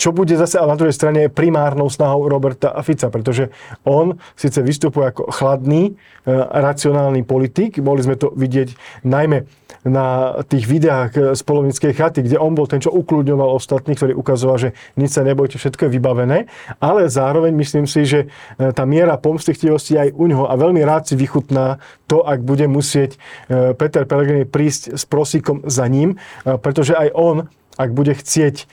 čo 0.00 0.16
bude 0.16 0.32
zase 0.32 0.56
ale 0.56 0.72
na 0.72 0.80
druhej 0.80 0.96
strane 0.96 1.28
primárnou 1.28 1.92
snahou 1.92 2.24
Roberta 2.24 2.72
Fica, 2.80 3.12
pretože 3.12 3.52
on 3.84 4.16
síce 4.32 4.64
vystupuje 4.64 5.12
ako 5.12 5.28
chladný, 5.28 5.92
e, 5.92 6.32
racionálny 6.40 7.20
politik, 7.28 7.76
mohli 7.84 8.08
sme 8.08 8.16
to 8.16 8.32
vidieť 8.32 8.72
najmä 9.04 9.44
na 9.84 10.40
tých 10.48 10.64
videách 10.64 11.36
z 11.36 11.42
Polonickej 11.44 11.92
chaty, 11.96 12.20
kde 12.24 12.40
on 12.40 12.56
bol 12.56 12.64
ten, 12.64 12.80
čo 12.80 12.92
ukludňoval 12.92 13.52
ostatných, 13.56 13.96
ktorý 13.96 14.12
ukazoval, 14.16 14.56
že 14.56 14.70
nič 14.96 15.12
sa 15.12 15.24
nebojte, 15.24 15.60
všetko 15.60 15.88
je 15.88 15.94
vybavené, 16.00 16.38
ale 16.80 17.12
zároveň 17.12 17.52
myslím 17.60 17.84
si, 17.84 18.08
že 18.08 18.20
e, 18.56 18.72
tá 18.72 18.88
miera 18.88 19.20
pomstichtivosti 19.20 20.00
aj 20.00 20.16
u 20.16 20.24
ňoho 20.32 20.48
a 20.48 20.56
veľmi 20.56 20.80
rád 20.80 21.12
si 21.12 21.14
vychutná 21.20 21.76
to, 22.08 22.24
ak 22.24 22.40
bude 22.40 22.64
musieť 22.72 23.20
e, 23.52 23.76
Peter 23.76 24.08
Pellegrini 24.08 24.48
prísť 24.48 24.96
s 24.96 25.04
prosíkom 25.04 25.68
za 25.68 25.84
ním, 25.84 26.16
pretože 26.44 26.96
aj 26.96 27.12
on 27.12 27.36
ak 27.80 27.96
bude 27.96 28.12
chcieť 28.12 28.56
e, 28.60 28.64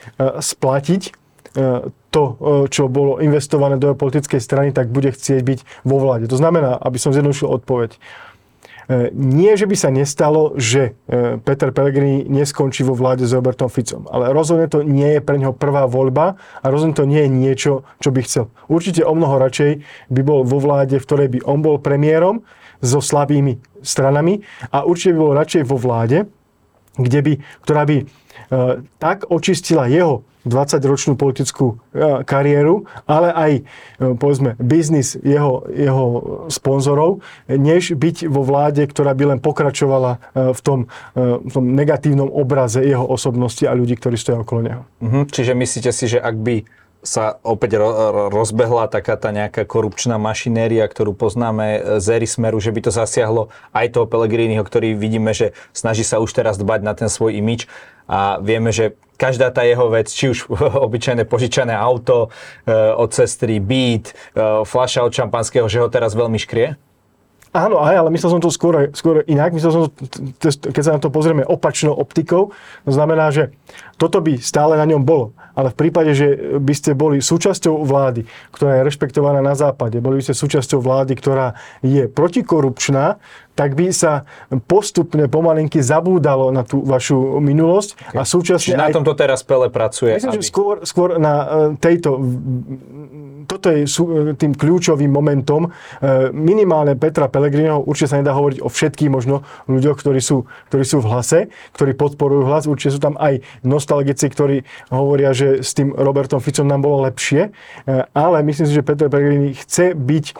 splatiť 0.44 1.02
e, 1.08 1.10
to, 2.12 2.22
e, 2.28 2.32
čo 2.68 2.92
bolo 2.92 3.24
investované 3.24 3.80
do 3.80 3.96
politickej 3.96 4.40
strany, 4.44 4.68
tak 4.76 4.92
bude 4.92 5.08
chcieť 5.08 5.40
byť 5.40 5.60
vo 5.88 5.96
vláde. 5.96 6.28
To 6.28 6.36
znamená, 6.36 6.76
aby 6.76 7.00
som 7.00 7.16
zjednodušil 7.16 7.48
odpoveď, 7.48 7.96
nie, 9.12 9.52
že 9.52 9.68
by 9.68 9.76
sa 9.76 9.92
nestalo, 9.92 10.56
že 10.56 10.96
Peter 11.44 11.68
Pellegrini 11.76 12.24
neskončí 12.24 12.80
vo 12.80 12.96
vláde 12.96 13.28
s 13.28 13.36
Robertom 13.36 13.68
Ficom, 13.68 14.08
ale 14.08 14.32
rozhodne 14.32 14.64
to 14.64 14.80
nie 14.80 15.12
je 15.12 15.20
pre 15.20 15.36
neho 15.36 15.52
prvá 15.52 15.84
voľba 15.84 16.40
a 16.64 16.66
rozhodne 16.72 16.96
to 16.96 17.04
nie 17.04 17.20
je 17.20 17.28
niečo, 17.28 17.72
čo 18.00 18.08
by 18.08 18.24
chcel. 18.24 18.48
Určite 18.64 19.04
o 19.04 19.12
mnoho 19.12 19.36
radšej 19.44 19.84
by 20.08 20.20
bol 20.24 20.40
vo 20.40 20.56
vláde, 20.56 20.96
v 20.96 21.04
ktorej 21.04 21.28
by 21.36 21.44
on 21.44 21.60
bol 21.60 21.76
premiérom 21.76 22.40
so 22.80 23.04
slabými 23.04 23.60
stranami 23.84 24.40
a 24.72 24.88
určite 24.88 25.12
by 25.12 25.20
bol 25.20 25.36
radšej 25.36 25.62
vo 25.68 25.76
vláde, 25.76 26.24
kde 26.98 27.20
by, 27.22 27.32
ktorá 27.62 27.82
by 27.86 27.96
Eh, 28.48 28.80
tak 28.96 29.28
očistila 29.28 29.90
jeho 29.90 30.24
20-ročnú 30.48 31.20
politickú 31.20 31.76
eh, 31.92 32.24
kariéru, 32.24 32.88
ale 33.04 33.28
aj, 33.28 33.52
eh, 33.60 33.62
povedzme, 34.16 34.56
biznis 34.56 35.18
jeho, 35.20 35.68
jeho 35.68 36.06
sponzorov, 36.48 37.20
než 37.50 37.92
byť 37.92 38.30
vo 38.30 38.40
vláde, 38.46 38.88
ktorá 38.88 39.12
by 39.12 39.36
len 39.36 39.40
pokračovala 39.42 40.20
v 40.32 40.60
tom, 40.64 40.80
v 41.18 41.50
tom 41.52 41.64
negatívnom 41.76 42.30
obraze 42.30 42.80
jeho 42.80 43.04
osobnosti 43.04 43.64
a 43.68 43.76
ľudí, 43.76 43.98
ktorí 43.98 44.16
stojí 44.16 44.40
okolo 44.40 44.60
neho. 44.64 44.82
Mhm, 45.04 45.20
čiže 45.28 45.52
myslíte 45.52 45.90
si, 45.92 46.08
že 46.08 46.18
ak 46.22 46.36
by 46.40 46.56
sa 47.02 47.38
opäť 47.46 47.78
rozbehla 48.34 48.90
taká 48.90 49.14
tá 49.14 49.30
nejaká 49.30 49.62
korupčná 49.62 50.18
mašinéria, 50.18 50.82
ktorú 50.84 51.14
poznáme 51.14 51.98
z 52.02 52.06
éry 52.18 52.26
Smeru, 52.26 52.58
že 52.58 52.74
by 52.74 52.80
to 52.84 52.90
zasiahlo 52.90 53.54
aj 53.70 53.94
toho 53.94 54.10
Pelegriniho, 54.10 54.62
ktorý 54.66 54.98
vidíme, 54.98 55.30
že 55.30 55.54
snaží 55.70 56.02
sa 56.02 56.18
už 56.18 56.34
teraz 56.34 56.58
dbať 56.58 56.80
na 56.82 56.92
ten 56.98 57.06
svoj 57.06 57.38
imič 57.38 57.70
a 58.08 58.40
vieme, 58.40 58.72
že 58.72 58.96
každá 59.20 59.52
tá 59.52 59.66
jeho 59.66 59.90
vec, 59.92 60.08
či 60.08 60.32
už 60.32 60.48
obyčajné 60.86 61.28
požičané 61.28 61.74
auto 61.76 62.32
e, 62.64 62.72
od 62.96 63.10
sestry, 63.12 63.60
beat, 63.60 64.14
e, 64.32 64.64
fľaša 64.64 65.04
od 65.04 65.12
šampanského, 65.12 65.66
že 65.68 65.82
ho 65.82 65.92
teraz 65.92 66.16
veľmi 66.16 66.40
škrie? 66.40 66.78
Áno, 67.58 67.82
aj, 67.82 68.06
ale 68.06 68.14
myslel 68.14 68.38
som 68.38 68.42
to 68.42 68.54
skôr, 68.54 68.94
skôr 68.94 69.26
inak. 69.26 69.50
Myslel 69.50 69.72
som, 69.74 69.82
keď 70.46 70.82
sa 70.82 70.94
na 70.94 71.02
to 71.02 71.10
pozrieme 71.10 71.42
opačnou 71.42 71.90
optikou, 71.90 72.54
to 72.86 72.92
znamená, 72.94 73.34
že 73.34 73.50
toto 73.98 74.22
by 74.22 74.38
stále 74.38 74.78
na 74.78 74.86
ňom 74.86 75.02
bolo. 75.02 75.34
Ale 75.58 75.74
v 75.74 75.76
prípade, 75.86 76.14
že 76.14 76.54
by 76.62 76.70
ste 76.70 76.94
boli 76.94 77.18
súčasťou 77.18 77.82
vlády, 77.82 78.22
ktorá 78.54 78.78
je 78.78 78.86
rešpektovaná 78.86 79.42
na 79.42 79.58
západe, 79.58 79.98
boli 79.98 80.22
by 80.22 80.30
ste 80.30 80.38
súčasťou 80.38 80.78
vlády, 80.78 81.18
ktorá 81.18 81.58
je 81.82 82.06
protikorupčná, 82.06 83.18
tak 83.58 83.74
by 83.74 83.90
sa 83.90 84.22
postupne 84.70 85.26
pomalinky 85.26 85.82
zabúdalo 85.82 86.54
na 86.54 86.62
tú 86.62 86.86
vašu 86.86 87.42
minulosť 87.42 87.98
okay. 87.98 88.14
a 88.14 88.22
súčasne... 88.22 88.70
Čiže 88.70 88.78
na 88.78 88.86
aj... 88.86 88.94
tomto 89.02 89.18
teraz 89.18 89.42
Pele 89.42 89.66
pracuje? 89.66 90.14
Myslím, 90.14 90.30
aby... 90.30 90.38
že 90.38 90.46
skôr, 90.46 90.74
skôr 90.86 91.18
na 91.18 91.34
e, 91.34 91.46
tejto 91.82 92.22
toto 93.44 93.70
je 93.70 93.84
tým 94.34 94.52
kľúčovým 94.56 95.12
momentom. 95.12 95.68
E, 95.68 95.70
minimálne 96.32 96.96
Petra 96.96 97.28
Pellegriniho, 97.28 97.84
určite 97.84 98.16
sa 98.16 98.18
nedá 98.18 98.34
hovoriť 98.34 98.64
o 98.64 98.68
všetkých 98.72 99.10
možno 99.12 99.46
ľuďoch, 99.68 100.00
ktorí 100.00 100.18
sú, 100.18 100.48
ktorí 100.72 100.84
sú 100.88 101.04
v 101.04 101.10
hlase, 101.12 101.38
ktorí 101.76 101.94
podporujú 101.94 102.48
hlas. 102.48 102.64
Určite 102.64 102.96
sú 102.96 103.00
tam 103.02 103.14
aj 103.20 103.44
nostalgici, 103.62 104.26
ktorí 104.26 104.56
hovoria, 104.88 105.36
že 105.36 105.62
s 105.62 105.76
tým 105.76 105.94
Robertom 105.94 106.42
Ficom 106.42 106.66
nám 106.66 106.82
bolo 106.82 107.06
lepšie. 107.06 107.48
E, 107.48 107.50
ale 108.16 108.42
myslím 108.42 108.66
si, 108.66 108.74
že 108.74 108.86
Peter 108.86 109.06
Pellegrini 109.12 109.54
chce 109.54 109.92
byť 109.92 110.24
e, 110.26 110.34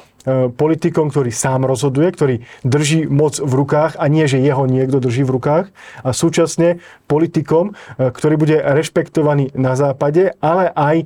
politikom, 0.50 1.12
ktorý 1.12 1.30
sám 1.30 1.68
rozhoduje, 1.68 2.08
ktorý 2.11 2.34
drží 2.64 3.06
moc 3.06 3.38
v 3.38 3.52
rukách 3.52 4.00
a 4.00 4.04
nie, 4.08 4.24
že 4.26 4.42
jeho 4.42 4.64
niekto 4.64 4.98
drží 4.98 5.22
v 5.22 5.37
rukách. 5.37 5.66
A 6.02 6.11
súčasne 6.16 6.80
politikom, 7.04 7.76
ktorý 7.96 8.34
bude 8.37 8.56
rešpektovaný 8.61 9.52
na 9.56 9.72
západe, 9.76 10.37
ale 10.44 10.68
aj 10.76 10.96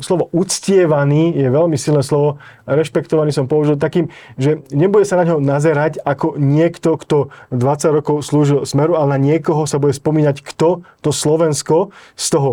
slovo 0.00 0.28
uctievaný 0.32 1.32
je 1.34 1.48
veľmi 1.48 1.76
silné 1.80 2.04
slovo, 2.04 2.40
rešpektovaný 2.68 3.32
som 3.32 3.48
použil 3.48 3.80
takým, 3.80 4.12
že 4.36 4.60
nebude 4.72 5.08
sa 5.08 5.16
na 5.20 5.24
ňo 5.24 5.40
nazerať 5.40 6.00
ako 6.04 6.36
niekto, 6.36 6.96
kto 7.00 7.32
20 7.52 7.96
rokov 8.02 8.16
slúžil 8.24 8.64
Smeru, 8.68 8.96
ale 8.96 9.16
na 9.16 9.18
niekoho 9.18 9.64
sa 9.64 9.80
bude 9.80 9.96
spomínať, 9.96 10.44
kto 10.44 10.84
to 11.00 11.10
Slovensko 11.12 11.94
z 12.16 12.26
toho 12.32 12.50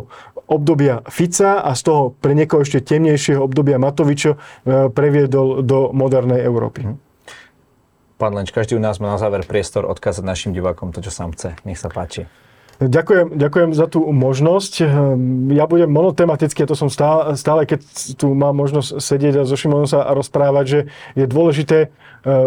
obdobia 0.47 1.01
Fica 1.07 1.63
a 1.63 1.71
z 1.73 1.81
toho 1.87 2.03
pre 2.19 2.35
niekoho 2.35 2.63
ešte 2.63 2.83
temnejšieho 2.83 3.39
obdobia 3.39 3.79
Matoviča 3.79 4.35
e, 4.35 4.37
previedol 4.91 5.63
do 5.63 5.89
modernej 5.95 6.43
Európy. 6.43 6.83
Mhm. 6.83 6.95
Pán 8.13 8.39
Lenč, 8.39 8.55
každý 8.55 8.77
u 8.77 8.81
nás 8.83 9.03
má 9.03 9.11
na 9.11 9.19
záver 9.19 9.43
priestor 9.43 9.83
odkázať 9.83 10.23
našim 10.23 10.51
divákom 10.55 10.95
to, 10.95 11.03
čo 11.03 11.11
sám 11.11 11.35
chce. 11.35 11.59
Nech 11.67 11.81
sa 11.81 11.91
páči. 11.91 12.29
Ďakujem, 12.81 13.37
ďakujem 13.37 13.69
za 13.77 13.85
tú 13.85 14.01
možnosť. 14.09 14.81
Ja 15.53 15.65
budem 15.69 15.89
monotematický, 15.93 16.65
a 16.65 16.69
to 16.69 16.73
som 16.73 16.89
stále, 16.89 17.37
stále, 17.37 17.69
keď 17.69 17.85
tu 18.17 18.33
mám 18.33 18.57
možnosť 18.57 18.97
sedieť 18.97 19.33
a 19.41 19.47
so 19.47 19.53
Šimonom 19.53 19.85
sa 19.85 20.09
rozprávať, 20.09 20.65
že 20.65 20.79
je 21.13 21.25
dôležité 21.29 21.77
e, 21.85 21.87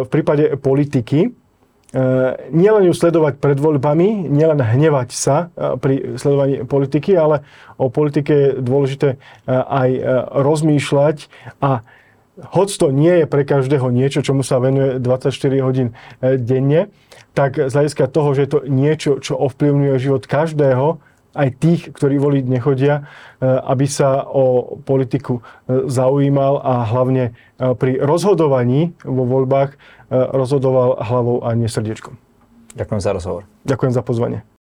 v 0.02 0.08
prípade 0.10 0.58
politiky 0.58 1.20
e, 1.26 1.28
nielen 2.50 2.90
ju 2.90 2.94
sledovať 2.94 3.38
pred 3.38 3.54
voľbami, 3.54 4.26
nielen 4.26 4.58
hnevať 4.58 5.08
sa 5.14 5.36
e, 5.54 5.78
pri 5.78 5.94
sledovaní 6.18 6.66
politiky, 6.66 7.14
ale 7.14 7.46
o 7.78 7.86
politike 7.86 8.32
je 8.34 8.48
dôležité 8.58 9.08
aj 9.46 9.90
rozmýšľať 10.42 11.30
a 11.62 11.86
hoď 12.40 12.68
to 12.76 12.86
nie 12.92 13.24
je 13.24 13.26
pre 13.26 13.42
každého 13.44 13.88
niečo, 13.88 14.20
čomu 14.20 14.44
sa 14.44 14.60
venuje 14.60 15.00
24 15.00 15.32
hodín 15.64 15.88
e, 16.20 16.36
denne, 16.36 16.92
tak 17.32 17.56
z 17.56 17.72
hľadiska 17.72 18.08
toho, 18.08 18.32
že 18.36 18.48
je 18.48 18.50
to 18.50 18.60
niečo, 18.68 19.10
čo 19.20 19.36
ovplyvňuje 19.36 19.94
život 20.00 20.24
každého, 20.24 21.00
aj 21.36 21.48
tých, 21.60 21.92
ktorí 21.92 22.16
voliť 22.16 22.44
nechodia, 22.48 23.04
e, 23.40 23.44
aby 23.44 23.84
sa 23.88 24.24
o 24.24 24.76
politiku 24.84 25.40
e, 25.40 25.88
zaujímal 25.88 26.60
a 26.60 26.84
hlavne 26.88 27.36
pri 27.56 27.96
rozhodovaní 28.04 28.92
vo 29.00 29.24
voľbách 29.24 29.80
rozhodoval 30.12 31.00
hlavou 31.00 31.40
a 31.40 31.56
nie 31.56 31.72
srdiečkom. 31.72 32.20
Ďakujem 32.76 33.00
za 33.00 33.10
rozhovor. 33.16 33.42
Ďakujem 33.64 33.92
za 33.96 34.02
pozvanie. 34.04 34.55